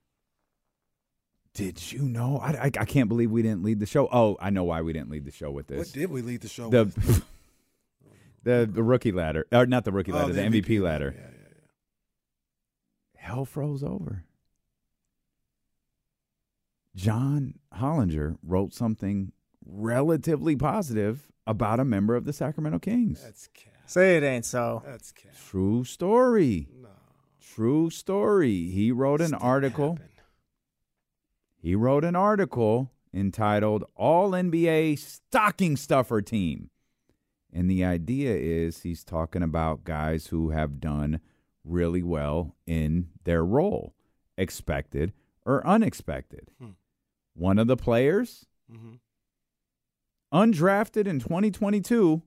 [1.54, 2.38] Did you know?
[2.38, 4.08] I, I I can't believe we didn't lead the show.
[4.12, 5.78] Oh, I know why we didn't lead the show with this.
[5.78, 7.26] What did we lead the show The with?
[8.44, 11.14] the the rookie ladder, or not the rookie Oh, ladder, the, MVP, ladder.
[11.16, 11.28] Yeah, yeah,
[13.16, 13.28] yeah.
[13.28, 14.24] Hell froze over.
[16.96, 19.32] John Hollinger wrote something
[19.66, 23.24] relatively positive about a member of the Sacramento Kings.
[23.24, 23.74] That's cat.
[23.86, 24.84] Say it ain't so.
[24.86, 25.34] That's cat.
[25.50, 26.68] True story.
[26.82, 26.90] No.
[27.42, 28.70] True story.
[28.70, 29.92] He wrote an This didn't article.
[29.94, 30.09] happen.
[31.62, 36.70] He wrote an article entitled All NBA Stocking Stuffer Team.
[37.52, 41.20] And the idea is he's talking about guys who have done
[41.66, 43.94] really well in their role,
[44.38, 45.12] expected
[45.46, 46.52] or unexpected.
[46.60, 46.70] Hmm.
[47.34, 49.00] One of the players, Mhm.
[50.34, 52.22] undrafted in 2022,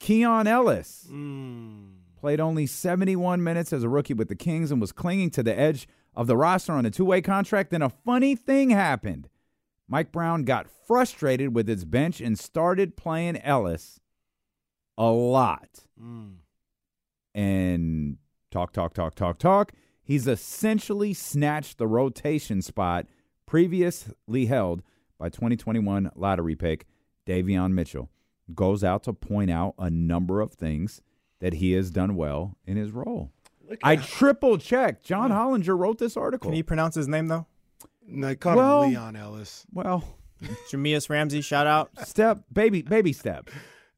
[0.00, 1.92] Keon Ellis Mm.
[2.16, 5.56] played only 71 minutes as a rookie with the Kings and was clinging to the
[5.56, 7.70] edge of the roster on a two way contract.
[7.70, 9.28] Then a funny thing happened.
[9.88, 14.00] Mike Brown got frustrated with his bench and started playing Ellis
[14.96, 15.86] a lot.
[16.00, 16.36] Mm.
[17.34, 18.18] And
[18.50, 19.72] talk, talk, talk, talk, talk.
[20.02, 23.06] He's essentially snatched the rotation spot
[23.46, 24.82] previously held
[25.18, 26.86] by 2021 lottery pick
[27.26, 28.10] Davion Mitchell.
[28.54, 31.00] Goes out to point out a number of things
[31.40, 33.30] that he has done well in his role.
[33.72, 35.04] Look I triple checked.
[35.04, 36.50] John Hollinger wrote this article.
[36.50, 37.46] Can you pronounce his name though?
[38.06, 39.66] No, they call Well- him Leon Ellis.
[39.72, 40.04] well,
[40.70, 41.90] Jahmi'us Ramsey, shout out.
[42.06, 43.52] step, baby, baby steps,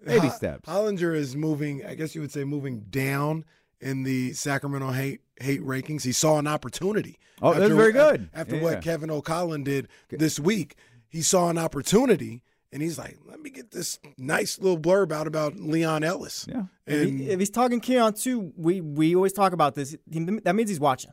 [0.04, 0.68] baby steps.
[0.68, 1.84] Hollinger is moving.
[1.84, 3.44] I guess you would say moving down
[3.80, 6.02] in the Sacramento hate hate rankings.
[6.04, 7.18] He saw an opportunity.
[7.42, 8.30] Oh, that's very good.
[8.32, 8.62] After Yeah.
[8.62, 10.76] what Kevin O'Connor did this week,
[11.08, 12.42] he saw an opportunity,
[12.74, 16.64] and he's like, "Let me get this nice little blurb out about Leon Ellis." Yeah.
[16.86, 19.96] If, And he- if he's talking Keon too, we we always talk about this.
[20.10, 21.12] He- that means he's watching.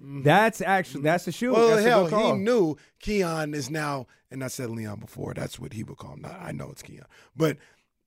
[0.00, 0.22] Mm-hmm.
[0.22, 1.04] That's actually mm-hmm.
[1.04, 1.52] that's the shoe.
[1.52, 2.34] well, that's hell, good call.
[2.34, 5.34] he knew Keon is now, and I said Leon before.
[5.34, 6.22] That's what he would call him.
[6.22, 7.04] Now, I know it's Keon,
[7.36, 7.58] but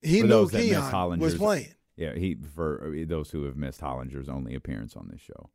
[0.02, 1.74] he For knew those that Keon was playing.
[1.96, 5.50] Yeah, he for those who have missed Hollinger's only appearance on this show.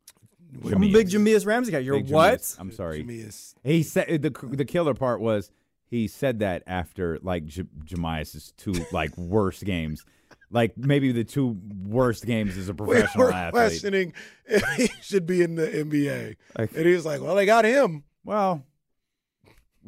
[0.64, 1.78] I'm a big Jahmi'us Ramsey guy.
[1.78, 2.40] You're Big what?
[2.40, 2.56] Jahmi'us.
[2.58, 2.98] I'm sorry.
[2.98, 5.50] Jimmy is He said the the killer part was
[5.90, 10.04] he said that after like J- Jahmi'us's two like worst games,
[10.50, 13.52] like maybe the two worst games as a we professional were athlete.
[13.52, 14.12] questioning
[14.46, 17.64] if he should be in the NBA, Like- and he was like, "Well, they got
[17.64, 18.64] him." Well,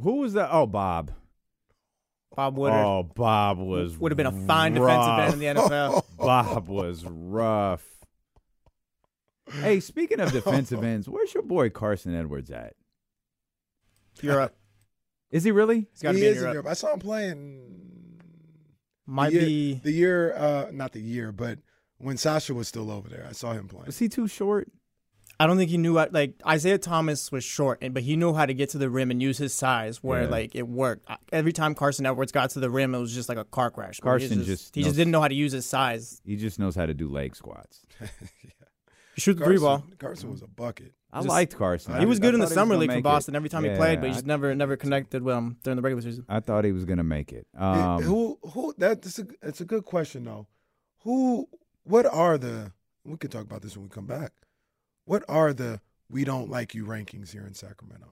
[0.03, 0.49] who was that?
[0.53, 1.13] Oh, Bob.
[2.35, 5.19] Bob Woodard Oh, Bob was would have been a fine rough.
[5.19, 6.05] defensive end in the NFL.
[6.19, 7.85] Bob was rough.
[9.61, 12.73] Hey, speaking of defensive ends, where's your boy Carson Edwards at?
[14.23, 14.57] Europe.
[15.33, 15.89] Is he really?
[15.93, 16.55] He's got to he be in is in Europe.
[16.55, 16.67] Europe.
[16.69, 17.61] I saw him playing.
[19.07, 19.75] Might the year, be.
[19.83, 21.59] the year, uh, not the year, but
[21.99, 23.87] when Sasha was still over there, I saw him playing.
[23.87, 24.71] Was he too short?
[25.41, 28.55] I don't think he knew like Isaiah Thomas was short, but he knew how to
[28.55, 30.29] get to the rim and use his size where Yeah.
[30.29, 31.09] like it worked.
[31.33, 33.99] Every time Carson Edwards got to the rim, it was just like a car crash.
[34.03, 36.21] where he Carson just he knows- just didn't know how to use his size.
[36.25, 37.81] He just knows how to do leg squats.
[39.17, 39.79] Shoot the three ball.
[39.81, 40.93] Carson, Carson was a bucket.
[41.13, 41.99] I Just- liked Carson.
[42.01, 43.05] He was I good in the summer league for make it.
[43.05, 45.77] Boston every time he played, but he Yeah, just never never connected with him during
[45.77, 46.25] the regular season.
[46.29, 47.47] I, I thought he was going to make it.
[47.55, 50.47] It- Um, who who that's a it's a good question though.
[51.01, 51.49] Who
[51.85, 52.73] what are the
[53.05, 54.33] we could talk about this when we come back.
[55.05, 58.07] What are the we don't like you rankings here in Sacramento?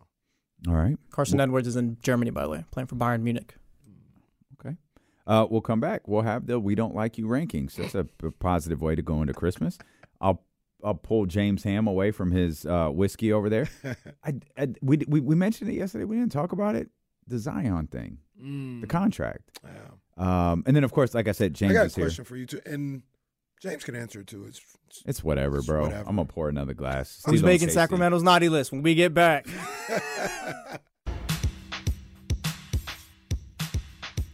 [0.69, 0.99] all right.
[1.11, 3.55] Carson Edwards is in Germany, by the way, playing for Bayern Munich.
[4.61, 4.77] Okay.
[5.27, 6.07] Uh, we'll come back.
[6.07, 7.77] We'll have the "We Don't Like You" rankings.
[7.77, 8.05] That's a
[8.41, 9.79] positive way to go into Christmas.
[10.21, 10.43] I'll
[10.85, 13.69] I'll pull James Ham away from his uh, whiskey over there.
[14.25, 16.05] I, I- we, we we mentioned it yesterday.
[16.05, 16.89] We didn't talk about it.
[17.27, 20.51] The Zion thing, Mm, the contract, yeah.
[20.51, 22.05] um, and then of course, like I said, James I got a is here.
[22.07, 23.03] question for you too, and
[23.63, 24.47] James can answer it too.
[24.49, 24.61] It's
[25.07, 25.83] It's whatever, It's bro.
[25.83, 26.09] whatever.
[26.09, 27.23] I'm gonna pour another glass.
[27.25, 29.47] Who's Steve don't making say Sacramento's naughty list when we get back?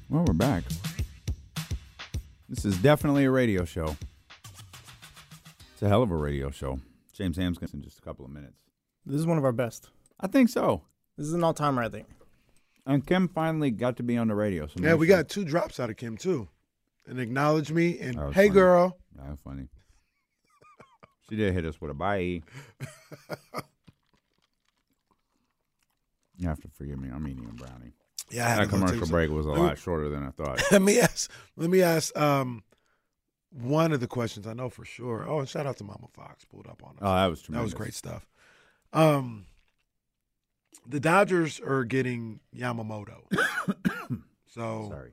[0.08, 0.62] Well, we're back.
[2.48, 3.96] This is definitely a radio show.
[5.76, 6.80] It's a hell of a radio show.
[7.12, 8.56] James Ham's gonna in just a couple of minutes.
[9.04, 9.90] This is one of our best.
[10.18, 10.80] I think so.
[11.18, 12.06] This is an all timer, I think.
[12.86, 14.66] And Kim finally got to be on the radio.
[14.68, 14.94] So yeah.
[14.94, 16.48] We sure- got two drops out of Kim too,
[17.06, 18.48] and acknowledge me and hey funny.
[18.48, 18.96] girl.
[19.16, 19.68] That was funny.
[21.28, 22.40] She did hit us with a bye.
[26.38, 27.08] You have to forgive me.
[27.14, 27.92] I'm eating a brownie.
[28.30, 30.30] Yeah, I had That commercial take break was a Let me- lot shorter than I
[30.30, 30.62] thought.
[30.72, 31.30] let me ask.
[31.56, 32.16] Let me ask.
[32.16, 32.62] Um,
[33.62, 35.24] one of the questions I know for sure.
[35.28, 36.98] Oh, and shout out to Mama Fox pulled up on us.
[37.00, 37.72] Oh, that was tremendous.
[37.72, 38.26] that was great stuff.
[38.92, 39.46] Um,
[40.86, 43.22] the Dodgers are getting Yamamoto.
[44.46, 45.12] so Sorry.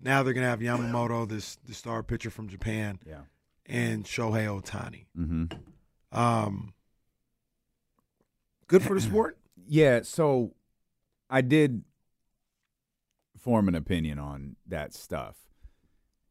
[0.00, 3.20] now they're gonna have Yamamoto, this the star pitcher from Japan, Yeah.
[3.66, 5.06] and Shohei Ohtani.
[5.18, 6.18] Mm-hmm.
[6.18, 6.74] Um,
[8.66, 9.38] good for the sport.
[9.66, 10.00] Yeah.
[10.02, 10.54] So
[11.30, 11.82] I did
[13.38, 15.36] form an opinion on that stuff.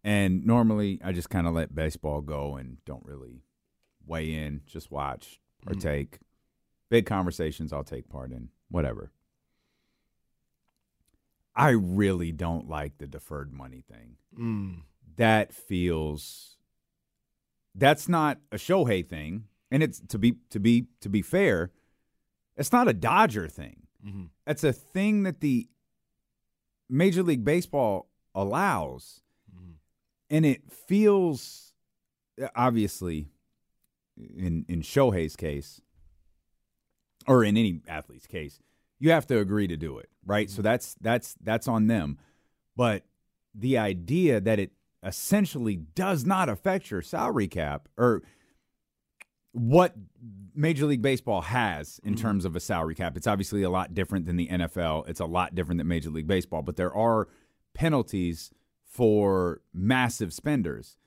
[0.05, 3.41] And normally I just kind of let baseball go and don't really
[4.05, 5.65] weigh in, just watch, Mm.
[5.65, 6.19] partake.
[6.89, 9.11] Big conversations I'll take part in, whatever.
[11.55, 14.17] I really don't like the deferred money thing.
[14.37, 14.81] Mm.
[15.15, 16.57] That feels
[17.73, 19.45] that's not a Shohei thing.
[19.71, 21.71] And it's to be to be to be fair,
[22.55, 23.87] it's not a Dodger thing.
[24.05, 24.29] Mhm.
[24.45, 25.67] It's a thing that the
[26.89, 29.21] Major League Baseball allows.
[30.29, 31.73] And it feels
[32.55, 33.27] obviously
[34.17, 35.81] in in Shohei's case
[37.27, 38.59] or in any athlete's case,
[38.99, 40.49] you have to agree to do it, right?
[40.49, 40.63] So mm-hmm.
[40.63, 42.17] that's that's that's on them.
[42.75, 43.03] But
[43.53, 44.71] the idea that it
[45.03, 48.23] essentially does not affect your salary cap or
[49.51, 49.95] what
[50.53, 52.21] Major League Baseball has in mm-hmm.
[52.21, 53.15] terms of a salary cap.
[53.15, 55.07] It's obviously a lot different than the NFL.
[55.07, 57.29] It's a lot different than Major League Baseball, but there are
[57.73, 58.51] penalties
[58.95, 60.97] for massive spenders.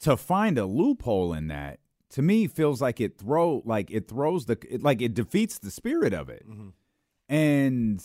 [0.00, 1.78] To find a loophole in that
[2.10, 5.70] to me feels like it throw like it throws the it, like it defeats the
[5.70, 6.44] spirit of it.
[6.48, 6.68] Mm-hmm.
[7.28, 8.04] And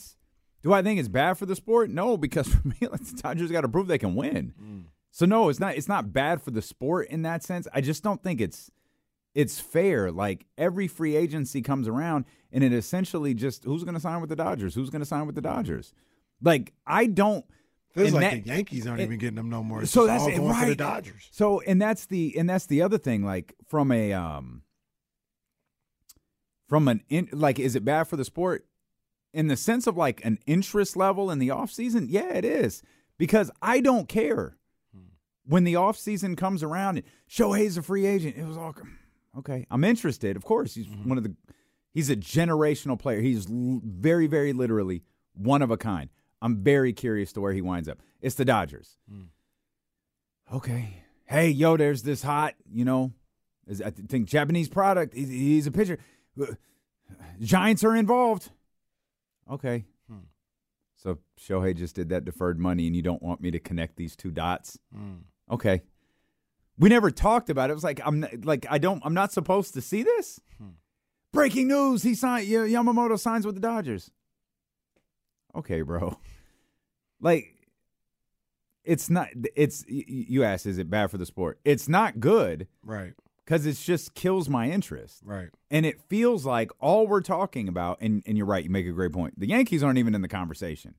[0.62, 1.90] do I think it's bad for the sport?
[1.90, 4.54] No, because for me, the Dodgers got to prove they can win.
[4.62, 4.84] Mm.
[5.12, 5.76] So no, it's not.
[5.76, 7.68] It's not bad for the sport in that sense.
[7.74, 8.70] I just don't think it's
[9.34, 10.12] it's fair.
[10.12, 14.30] Like every free agency comes around, and it essentially just who's going to sign with
[14.30, 14.76] the Dodgers?
[14.76, 15.94] Who's going to sign with the Dodgers?
[16.42, 17.46] Like I don't.
[17.96, 19.82] Feels and like that- the Yankees aren't and- even getting them no more.
[19.82, 20.64] It's so that's all going right.
[20.64, 21.30] for the Dodgers.
[21.32, 23.24] So and that's the and that's the other thing.
[23.24, 24.62] Like from a um
[26.68, 28.66] from an in, like is it bad for the sport
[29.34, 32.08] in the sense of like an interest level in the off season?
[32.10, 32.82] Yeah, it is
[33.18, 34.58] because I don't care
[35.46, 36.98] when the off season comes around.
[36.98, 38.36] and Shohei's a free agent.
[38.36, 38.76] It was all
[39.40, 39.66] okay.
[39.70, 40.36] I'm interested.
[40.36, 41.36] Of course, he's one of the.
[41.94, 43.22] He's a generational player.
[43.22, 46.10] He's very, very literally one of a kind.
[46.46, 47.98] I'm very curious to where he winds up.
[48.22, 48.98] It's the Dodgers.
[49.10, 49.24] Hmm.
[50.54, 51.02] Okay.
[51.26, 53.12] Hey, yo, there's this hot, you know,
[53.68, 55.16] is I think Japanese product.
[55.16, 55.98] He's, a pitcher.
[56.40, 56.46] Uh,
[57.42, 58.52] Giants are involved.
[59.50, 59.86] Okay.
[60.08, 60.20] Hmm.
[60.98, 64.16] So Shohei just did that deferred money, and you don't want me to connect these
[64.16, 64.78] two dots.
[64.96, 65.16] Hmm.
[65.50, 65.82] Okay.
[66.78, 67.72] We never talked about it.
[67.72, 70.40] It was like I'm not- like I don't I'm not supposed to see this.
[71.34, 74.12] Breaking news: He signed Yamamoto signs with the Dodgers.
[75.56, 76.18] Okay, bro.
[77.22, 77.56] Like
[78.84, 79.30] it's not.
[79.56, 81.60] It's you asked, is it bad for the sport?
[81.66, 83.14] It's not good Right,
[83.44, 85.22] because it just kills my interest.
[85.26, 85.50] right.
[85.72, 88.92] And it feels like all we're talking about, and, and you're right, you make a
[88.92, 89.40] great point.
[89.40, 90.94] The Yankees aren't even in the conversation.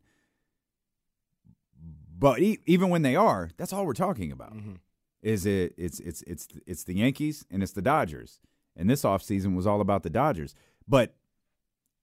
[2.18, 4.54] But e- even when they are, that's all we're talking about.
[4.56, 4.74] Mm-hmm.
[5.22, 8.40] Is it it's it's it's it's the Yankees and it's the Dodgers.
[8.76, 10.54] and this offseason was all about the Dodgers.
[10.88, 11.14] But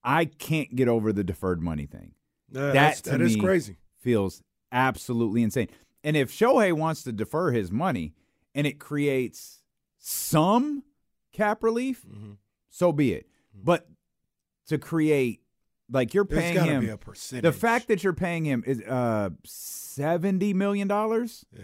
[0.02, 2.14] I can't get over the deferred money thing.
[2.50, 3.76] That that's- that is me crazy.
[4.04, 5.68] Feels absolutely insane.
[6.04, 8.12] And if Shohei wants to defer his money
[8.54, 9.62] and it creates
[9.98, 10.82] some
[11.32, 12.32] cap relief, Mm-hmm.
[12.68, 13.26] so be it.
[13.54, 13.88] But
[14.66, 15.40] to create
[15.90, 20.52] like you're paying him be a the fact that you're paying him is uh seventy
[20.52, 21.46] million dollars.
[21.50, 21.62] Yeah.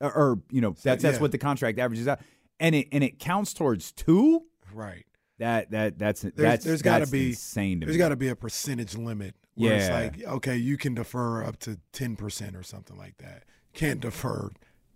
[0.00, 1.22] Or, or, you know that's that's yeah.
[1.22, 2.20] what the contract averages out,
[2.60, 4.42] and it and it counts towards two.
[4.74, 5.06] Right.
[5.42, 7.98] That that that's There's, that's there's got to be insane to There's me.
[7.98, 9.94] got to be a percentage limit where it's Yeah.
[10.00, 13.42] like, okay, you can defer up to ten percent or something like that.
[13.74, 14.50] Can't defer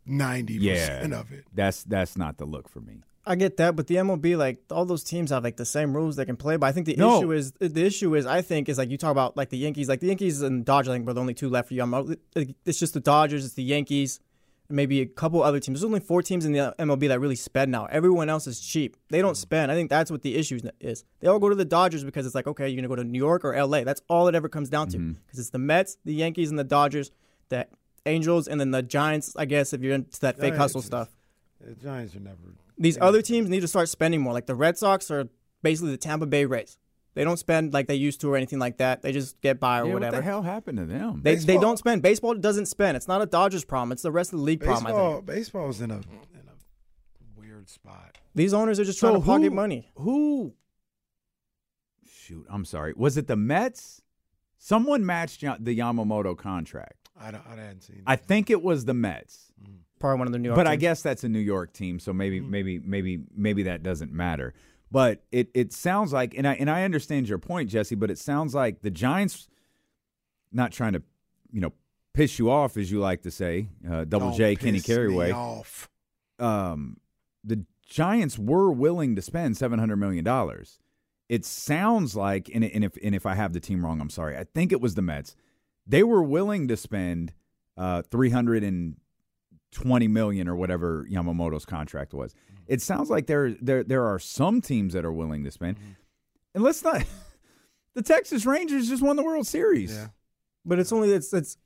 [0.07, 1.44] ninety yeah, percent of it.
[1.53, 3.03] That's that's not the look for me.
[3.28, 6.14] I get that, but the MLB, like all those teams have like the same rules
[6.14, 6.57] they can play.
[6.57, 7.18] But I think the No.
[7.18, 9.88] issue is the issue is I think is like you talk about like the Yankees,
[9.88, 10.90] like the Yankees and Dodgers.
[10.90, 11.82] I think were the only two left for you.
[11.82, 12.16] I'm,
[12.64, 14.25] it's just the Dodgers, it's the Yankees, and
[14.68, 15.80] maybe a couple other teams.
[15.80, 17.86] There's only four teams in the uh, MLB that really spend now.
[17.86, 18.96] Everyone else is cheap.
[19.08, 19.34] They don't hmm.
[19.34, 19.72] spend.
[19.72, 21.04] I think that's what the issue is.
[21.20, 23.18] They all go to the Dodgers because it's like okay, you're gonna go to New
[23.18, 23.84] York or LA.
[23.84, 25.12] That's all it ever comes down to mm-hmm.
[25.26, 27.10] because it's the Mets, the Yankees, and the Dodgers,
[27.48, 27.66] the
[28.04, 29.34] Angels, and then the Giants.
[29.36, 31.10] I guess if you're into that fake hustle stuff.
[31.60, 32.36] The Giants are never.
[32.78, 34.32] These other teams need to start spending more.
[34.32, 35.28] Like the Red Sox are
[35.62, 36.78] basically the Tampa Bay Rays.
[37.16, 39.00] They don't spend like they used to or anything like that.
[39.00, 40.16] They just get by or Yeah, whatever.
[40.16, 41.22] what the hell happened to them?
[41.22, 42.02] They they don't spend.
[42.02, 42.94] Baseball doesn't spend.
[42.96, 43.90] It's not a Dodgers problem.
[43.92, 44.86] It's the rest of the league problem.
[44.86, 46.00] I Baseball, think baseball's in a in
[46.46, 48.18] a weird spot.
[48.34, 49.88] these owners are just trying So to pocket who- money.
[49.96, 50.52] Who?
[52.06, 52.92] Shoot, I'm sorry.
[52.96, 54.02] Was it the Mets?
[54.58, 57.08] Someone matched the Yamamoto contract.
[57.18, 57.42] I don't.
[57.46, 58.02] I hadn't seen.
[58.06, 59.52] I think it was the Mets.
[59.98, 60.56] Probably one of the New York.
[60.56, 62.50] but I guess that's a New York team, so maybe mm-hmm.
[62.50, 64.52] maybe maybe maybe that doesn't matter.
[64.91, 67.95] But it it sounds like, and I and I understand your point, Jesse.
[67.95, 69.49] But it sounds like the Giants,
[70.53, 71.03] not trying to,
[71.53, 71.72] you know,
[72.14, 74.80] piss you off, as you like to say, uh, Double Don't J, Kenny me
[75.32, 75.89] Off.
[76.39, 76.99] Um,
[77.45, 80.78] the Giants were willing to spend seven hundred million dollars.
[81.28, 84.37] It sounds like, and, and if and if I have the team wrong, I'm sorry.
[84.37, 85.34] I think it was the Mets.
[85.87, 87.32] They were willing to spend
[87.76, 88.97] uh, three hundred and
[89.76, 92.32] twenty million or whatever Yamamoto's contract was.
[92.32, 92.62] Mm-hmm.
[92.68, 95.76] It sounds like there there there are some teams that are willing to spend.
[95.76, 95.90] Mm-hmm.
[96.54, 97.04] And let's not.
[97.94, 99.94] The Texas Rangers just won the World Series.
[99.94, 100.08] Yeah.
[100.66, 101.56] but it's only it's it's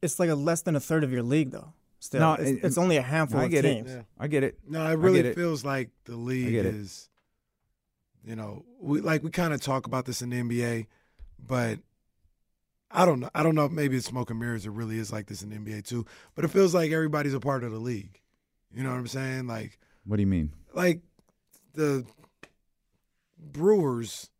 [0.00, 1.72] it's like a less than a third of your league though.
[1.98, 3.86] Still, No, it's, it- it's only a handful I of get it.
[3.88, 4.02] Yeah.
[4.16, 4.58] I get it.
[4.68, 5.34] No, it really it.
[5.34, 6.74] feels like the league is, it.
[6.74, 7.08] is,
[8.24, 10.86] you know, we like we kind of talk about this in the NBA,
[11.44, 11.80] but
[12.90, 13.30] I don't know.
[13.34, 13.66] I don't know.
[13.66, 14.66] if Maybe it's smoke and mirrors.
[14.66, 16.04] It really is like this in the NBA too.
[16.34, 18.20] But it feels like everybody's a part of the league.
[18.74, 19.46] You know what I'm saying?
[19.46, 20.52] Like, What do you mean?
[20.74, 21.00] like
[21.74, 22.04] the
[23.38, 24.30] Brewers,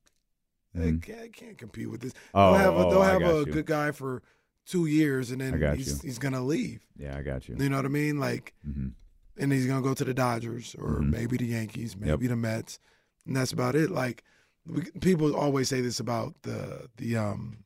[0.74, 1.02] they Mhm.
[1.02, 2.12] can't, can't compete with this.
[2.34, 4.22] Oh, they'll have a, oh, they'll I have a good guy for
[4.66, 6.86] two years, and then he's he's gonna leave.
[6.96, 7.56] Yeah, I got you.
[7.58, 8.18] You know what I mean?
[8.20, 8.88] Like hmm
[9.36, 11.10] and he's gonna go to the Dodgers or Mhm.
[11.12, 12.00] maybe the Yankees, Yep.
[12.06, 12.78] maybe the Mets,
[13.26, 13.90] and that's about it.
[13.90, 14.22] Like
[14.66, 17.64] we, people always say this about the the um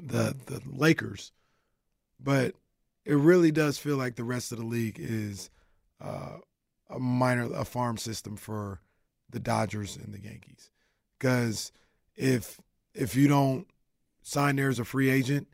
[0.00, 1.32] the the Lakers,
[2.18, 2.54] but
[3.04, 5.50] it really does feel like the rest of the league is
[6.00, 6.36] uh,
[6.88, 8.80] a minor a farm system for
[9.30, 10.70] the Dodgers and the Yankees.
[11.18, 11.72] Because
[12.16, 12.60] if
[12.94, 13.66] if you don't
[14.22, 15.48] sign there as a free agent,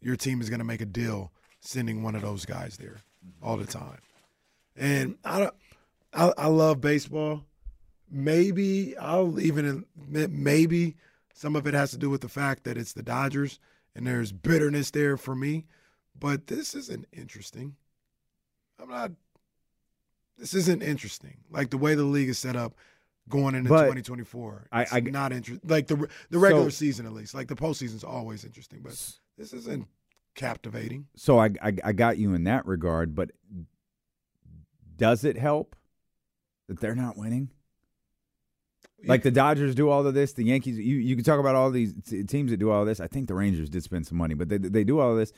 [0.00, 2.98] your team is going to make a deal sending one of those guys there
[3.42, 3.98] all the time.
[4.76, 5.54] And I don't,
[6.12, 7.44] I, I love baseball.
[8.10, 10.96] Maybe I'll even admit maybe
[11.38, 13.60] some of it has to do with the fact that it's the Dodgers
[13.94, 15.66] and there's bitterness there for me.
[16.18, 17.76] But this isn't interesting.
[18.80, 19.12] I'm not.
[20.38, 21.36] This isn't interesting.
[21.50, 22.74] Like the way the league is set up
[23.28, 24.68] going into But 2024.
[24.72, 25.68] I- It's I- not interesting.
[25.68, 27.34] Like the the regular So- season at least.
[27.34, 28.92] Like the postseason's always interesting, but
[29.36, 29.86] this isn't
[30.34, 31.06] captivating.
[31.16, 33.30] So I, I I got you in that regard, but
[34.96, 35.76] does it help
[36.68, 37.50] that they're not winning?
[39.04, 40.78] Like the Dodgers do all of this, the Yankees.
[40.78, 42.98] You you can talk about all these t- teams that do all this.
[42.98, 45.32] I think the Rangers did spend some money, but they they do all of this,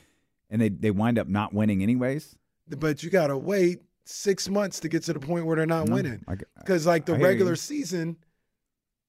[0.49, 2.35] and they they wind up not winning anyways.
[2.77, 5.95] but you gotta wait six months to get to the point where they're not No,
[5.95, 6.23] winning.
[6.57, 7.55] Because like the regular you.
[7.57, 8.17] season,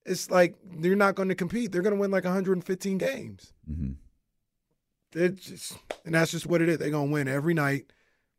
[0.05, 1.73] it's like they're not going to compete.
[1.73, 3.53] They're going to win like 115 games.
[3.71, 3.95] Mhm.
[5.13, 6.79] They're just, and that's just what it is.
[6.79, 7.93] They're going to win every night.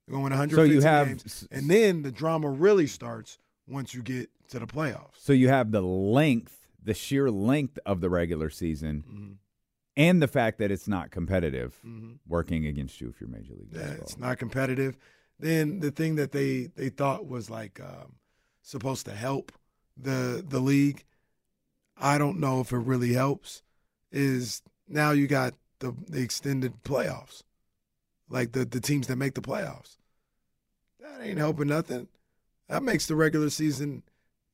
[0.07, 3.38] They're going to win So you have games, and then the drama really starts
[3.72, 5.16] once you get to the playoffs.
[5.18, 9.38] so you have the length, the sheer length of the regular season, Mhm.
[9.96, 12.20] and the fact that it's not competitive, Mhm.
[12.28, 14.98] working against you if you're Major League Yeah, it's not competitive.
[15.40, 18.16] Then the thing that they they thought was like um,
[18.62, 19.52] supposed to help
[19.98, 21.06] the the league,
[21.98, 23.64] I don't know if it really helps.
[24.12, 27.44] Is now you got the the extended playoffs,
[28.30, 29.98] like the the teams that make the playoffs.
[31.00, 32.08] That ain't helping nothing.
[32.72, 34.02] That makes the regular season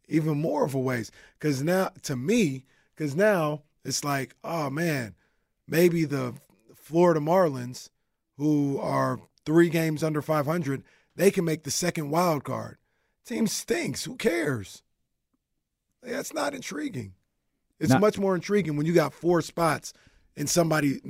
[0.08, 1.12] even more of a waste.
[1.40, 2.66] Because now, to me,
[2.96, 5.14] because now it's like, oh man,
[5.68, 6.34] maybe the
[6.74, 7.90] Florida Marlins,
[8.38, 10.84] who are three games under 500,
[11.16, 12.80] they can make the second wild card.
[13.24, 14.06] Team stinks.
[14.06, 14.82] Who cares?
[16.02, 17.14] That's not intriguing.
[17.80, 19.94] It's Not- much more intriguing when you got four spots
[20.36, 21.02] and somebody,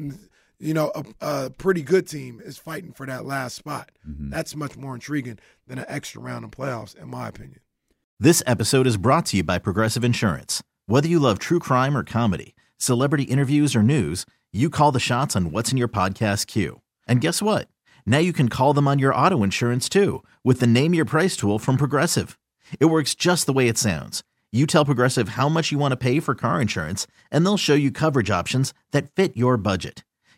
[0.60, 3.92] you know, a, a pretty good team is fighting for that last spot.
[4.08, 4.30] Mm-hmm.
[4.30, 7.60] That's much more intriguing than an extra round of playoffs, in my opinion.
[8.20, 10.64] This episode is brought to you by Progressive Insurance.
[10.88, 15.36] Whether you love true crime or comedy, celebrity interviews or news, you call the shots
[15.36, 16.82] on what's in your podcast queue.
[17.08, 17.68] And guess what?
[18.06, 21.38] Now you can call them on your auto insurance too with the Name Your Price
[21.38, 22.40] tool from Progressive.
[22.80, 24.24] It works just the way it sounds.
[24.52, 27.74] You tell Progressive how much you want to pay for car insurance, and they'll show
[27.76, 30.04] you coverage options that fit your budget.